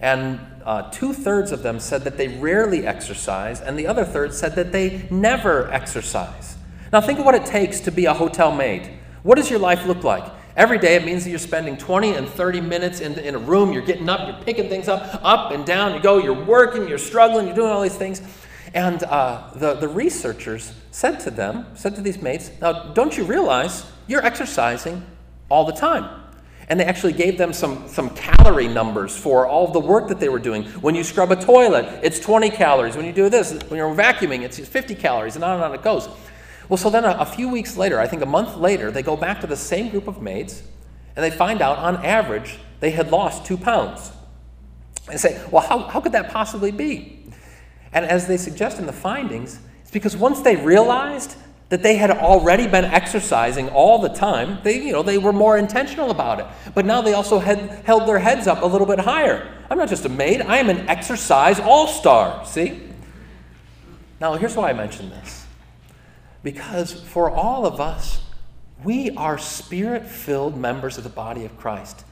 And 0.00 0.40
uh, 0.64 0.90
two 0.90 1.12
thirds 1.12 1.53
of 1.53 1.62
them 1.62 1.81
said 1.81 2.05
that 2.05 2.16
they 2.16 2.29
rarely 2.29 2.87
exercise, 2.87 3.61
and 3.61 3.79
the 3.79 3.87
other 3.87 4.05
third 4.05 4.35
said 4.35 4.55
that 4.57 4.72
they 4.72 5.07
never 5.11 5.70
exercise. 5.70 6.57
Now, 6.92 7.00
think 7.00 7.18
of 7.18 7.24
what 7.24 7.35
it 7.35 7.46
takes 7.46 7.81
to 7.81 7.90
be 7.90 8.05
a 8.05 8.14
hotel 8.14 8.53
maid. 8.53 8.98
What 9.22 9.37
does 9.37 9.50
your 9.50 9.59
life 9.59 9.87
look 9.87 10.05
like? 10.05 10.24
Every 10.57 10.79
day, 10.79 10.94
it 10.94 11.05
means 11.05 11.24
that 11.24 11.31
you're 11.31 11.38
spending 11.40 11.77
20 11.77 12.14
and 12.14 12.29
30 12.29 12.61
minutes 12.61 13.00
in, 13.00 13.18
in 13.18 13.35
a 13.35 13.38
room. 13.38 13.72
You're 13.72 13.83
getting 13.83 14.09
up, 14.09 14.29
you're 14.29 14.44
picking 14.44 14.68
things 14.68 14.87
up, 14.87 15.20
up 15.24 15.50
and 15.50 15.66
down. 15.66 15.94
You 15.94 16.00
go, 16.00 16.18
you're 16.18 16.44
working, 16.44 16.87
you're 16.87 16.98
struggling, 16.98 17.46
you're 17.46 17.57
doing 17.57 17.70
all 17.70 17.83
these 17.83 17.96
things. 17.96 18.22
And 18.72 19.03
uh, 19.05 19.50
the, 19.55 19.74
the 19.74 19.88
researchers 19.88 20.72
said 20.90 21.18
to 21.20 21.31
them, 21.31 21.66
said 21.74 21.96
to 21.96 22.00
these 22.00 22.22
maids, 22.22 22.50
Now, 22.61 22.92
don't 22.92 23.16
you 23.16 23.24
realize 23.24 23.85
you're 24.07 24.24
exercising 24.24 25.05
all 25.48 25.64
the 25.64 25.72
time. 25.72 26.22
And 26.68 26.80
they 26.80 26.85
actually 26.85 27.12
gave 27.12 27.37
them 27.37 27.52
some, 27.52 27.87
some 27.88 28.11
calorie 28.11 28.68
numbers 28.68 29.16
for 29.16 29.46
all 29.46 29.68
the 29.68 29.80
work 29.80 30.09
that 30.09 30.18
they 30.18 30.30
were 30.30 30.38
doing. 30.38 30.64
When 30.80 30.94
you 30.94 31.04
scrub 31.04 31.30
a 31.30 31.37
toilet, 31.37 32.00
it's 32.02 32.18
20 32.18 32.50
calories. 32.50 32.96
When 32.96 33.04
you 33.04 33.12
do 33.12 33.28
this, 33.28 33.52
when 33.68 33.76
you're 33.76 33.94
vacuuming, 33.94 34.42
it's 34.42 34.59
50 34.59 34.94
calories, 34.94 35.35
and 35.35 35.44
on 35.44 35.57
and 35.57 35.64
on 35.64 35.74
it 35.74 35.83
goes. 35.83 36.09
Well, 36.68 36.78
so 36.78 36.88
then 36.88 37.04
a, 37.04 37.11
a 37.20 37.26
few 37.26 37.50
weeks 37.50 37.76
later, 37.76 38.00
I 38.00 38.07
think 38.07 38.22
a 38.22 38.26
month 38.26 38.57
later, 38.57 38.90
they 38.90 39.02
go 39.02 39.16
back 39.16 39.42
to 39.42 39.46
the 39.46 39.57
same 39.57 39.90
group 39.90 40.09
of 40.09 40.22
maids, 40.22 40.62
and 41.16 41.22
they 41.22 41.30
find 41.30 41.61
out 41.61 41.78
on 41.78 41.96
average 42.04 42.59
they 42.80 42.90
had 42.90 43.11
lost 43.11 43.44
two 43.44 43.59
pounds. 43.59 44.12
And 45.11 45.20
say, 45.20 45.42
well, 45.50 45.62
how, 45.62 45.80
how 45.80 46.00
could 46.00 46.12
that 46.12 46.30
possibly 46.30 46.72
be? 46.72 47.26
And 47.92 48.07
as 48.07 48.26
they 48.26 48.38
suggest 48.38 48.78
in 48.78 48.87
the 48.87 48.92
findings, 48.92 49.61
it's 49.83 49.90
because 49.90 50.16
once 50.16 50.40
they 50.40 50.57
realized 50.57 51.37
that 51.70 51.83
they 51.83 51.96
had 51.96 52.11
already 52.11 52.66
been 52.66 52.85
exercising 52.85 53.68
all 53.70 53.98
the 53.98 54.09
time, 54.09 54.59
they, 54.62 54.83
you 54.83 54.92
know, 54.92 55.03
they 55.03 55.18
were 55.18 55.33
more 55.33 55.57
intentional 55.57 56.11
about 56.11 56.40
it. 56.40 56.46
But 56.74 56.85
now 56.85 57.00
they 57.00 57.14
also 57.14 57.38
had 57.38 57.59
held 57.85 58.07
their 58.07 58.18
heads 58.18 58.46
up 58.46 58.62
a 58.62 58.66
little 58.66 58.87
bit 58.87 59.00
higher. 59.00 59.50
I'm 59.70 59.79
not 59.79 59.88
just 59.88 60.05
a 60.05 60.09
maid, 60.09 60.42
I 60.42 60.59
am 60.59 60.68
an 60.68 60.88
exercise 60.88 61.59
all 61.59 61.87
star. 61.87 62.44
See? 62.46 62.83
Now, 64.20 64.35
here's 64.35 64.57
why 64.57 64.70
I 64.70 64.72
mention 64.72 65.11
this. 65.11 65.46
Because 66.42 66.92
for 66.92 67.31
all 67.31 67.66
of 67.66 67.81
us, 67.81 68.22
we 68.83 69.11
are 69.16 69.38
spirit 69.38 70.07
filled 70.07 70.57
members 70.57 70.98
of 70.98 71.05
the 71.05 71.11
body 71.11 71.44
of 71.44 71.57
Christ. 71.57 72.05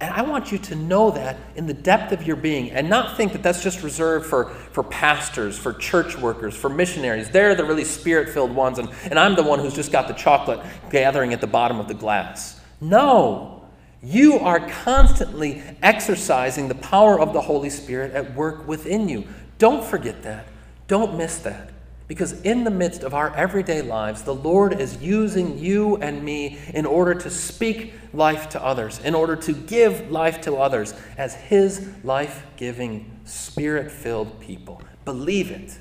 And 0.00 0.14
I 0.14 0.22
want 0.22 0.52
you 0.52 0.58
to 0.58 0.76
know 0.76 1.10
that 1.10 1.36
in 1.56 1.66
the 1.66 1.74
depth 1.74 2.12
of 2.12 2.24
your 2.24 2.36
being 2.36 2.70
and 2.70 2.88
not 2.88 3.16
think 3.16 3.32
that 3.32 3.42
that's 3.42 3.64
just 3.64 3.82
reserved 3.82 4.26
for, 4.26 4.50
for 4.50 4.84
pastors, 4.84 5.58
for 5.58 5.72
church 5.72 6.16
workers, 6.16 6.56
for 6.56 6.68
missionaries. 6.68 7.30
They're 7.30 7.56
the 7.56 7.64
really 7.64 7.84
spirit 7.84 8.28
filled 8.28 8.54
ones, 8.54 8.78
and, 8.78 8.88
and 9.04 9.18
I'm 9.18 9.34
the 9.34 9.42
one 9.42 9.58
who's 9.58 9.74
just 9.74 9.90
got 9.90 10.06
the 10.06 10.14
chocolate 10.14 10.60
gathering 10.90 11.32
at 11.32 11.40
the 11.40 11.48
bottom 11.48 11.80
of 11.80 11.88
the 11.88 11.94
glass. 11.94 12.60
No, 12.80 13.64
you 14.00 14.38
are 14.38 14.60
constantly 14.68 15.62
exercising 15.82 16.68
the 16.68 16.76
power 16.76 17.18
of 17.18 17.32
the 17.32 17.40
Holy 17.40 17.70
Spirit 17.70 18.12
at 18.14 18.36
work 18.36 18.68
within 18.68 19.08
you. 19.08 19.26
Don't 19.58 19.84
forget 19.84 20.22
that. 20.22 20.46
Don't 20.86 21.16
miss 21.16 21.38
that. 21.38 21.70
Because 22.08 22.40
in 22.40 22.64
the 22.64 22.70
midst 22.70 23.02
of 23.02 23.12
our 23.12 23.36
everyday 23.36 23.82
lives, 23.82 24.22
the 24.22 24.34
Lord 24.34 24.80
is 24.80 24.96
using 25.02 25.58
you 25.58 25.96
and 25.96 26.24
me 26.24 26.58
in 26.72 26.86
order 26.86 27.14
to 27.14 27.30
speak 27.30 27.92
life 28.14 28.48
to 28.50 28.64
others, 28.64 28.98
in 29.00 29.14
order 29.14 29.36
to 29.36 29.52
give 29.52 30.10
life 30.10 30.40
to 30.40 30.56
others 30.56 30.94
as 31.18 31.34
His 31.34 31.86
life 32.02 32.46
giving, 32.56 33.20
spirit 33.26 33.90
filled 33.90 34.40
people. 34.40 34.80
Believe 35.04 35.50
it 35.50 35.78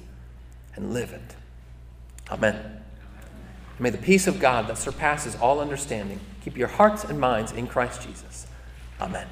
and 0.75 0.93
live 0.93 1.13
it. 1.13 1.35
Amen. 2.29 2.83
May 3.79 3.89
the 3.89 3.97
peace 3.97 4.27
of 4.27 4.39
God 4.39 4.67
that 4.67 4.77
surpasses 4.77 5.35
all 5.35 5.61
understanding 5.61 6.19
keep 6.43 6.57
your 6.57 6.67
hearts 6.67 7.03
and 7.03 7.19
minds 7.19 7.51
in 7.53 7.67
Christ 7.67 8.01
Jesus. 8.01 8.47
Amen. 8.99 9.27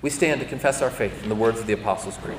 We 0.00 0.10
stand 0.10 0.40
to 0.40 0.46
confess 0.46 0.80
our 0.80 0.90
faith 0.90 1.22
in 1.22 1.28
the 1.28 1.34
words 1.34 1.60
of 1.60 1.66
the 1.66 1.72
Apostles' 1.72 2.16
Creed. 2.18 2.38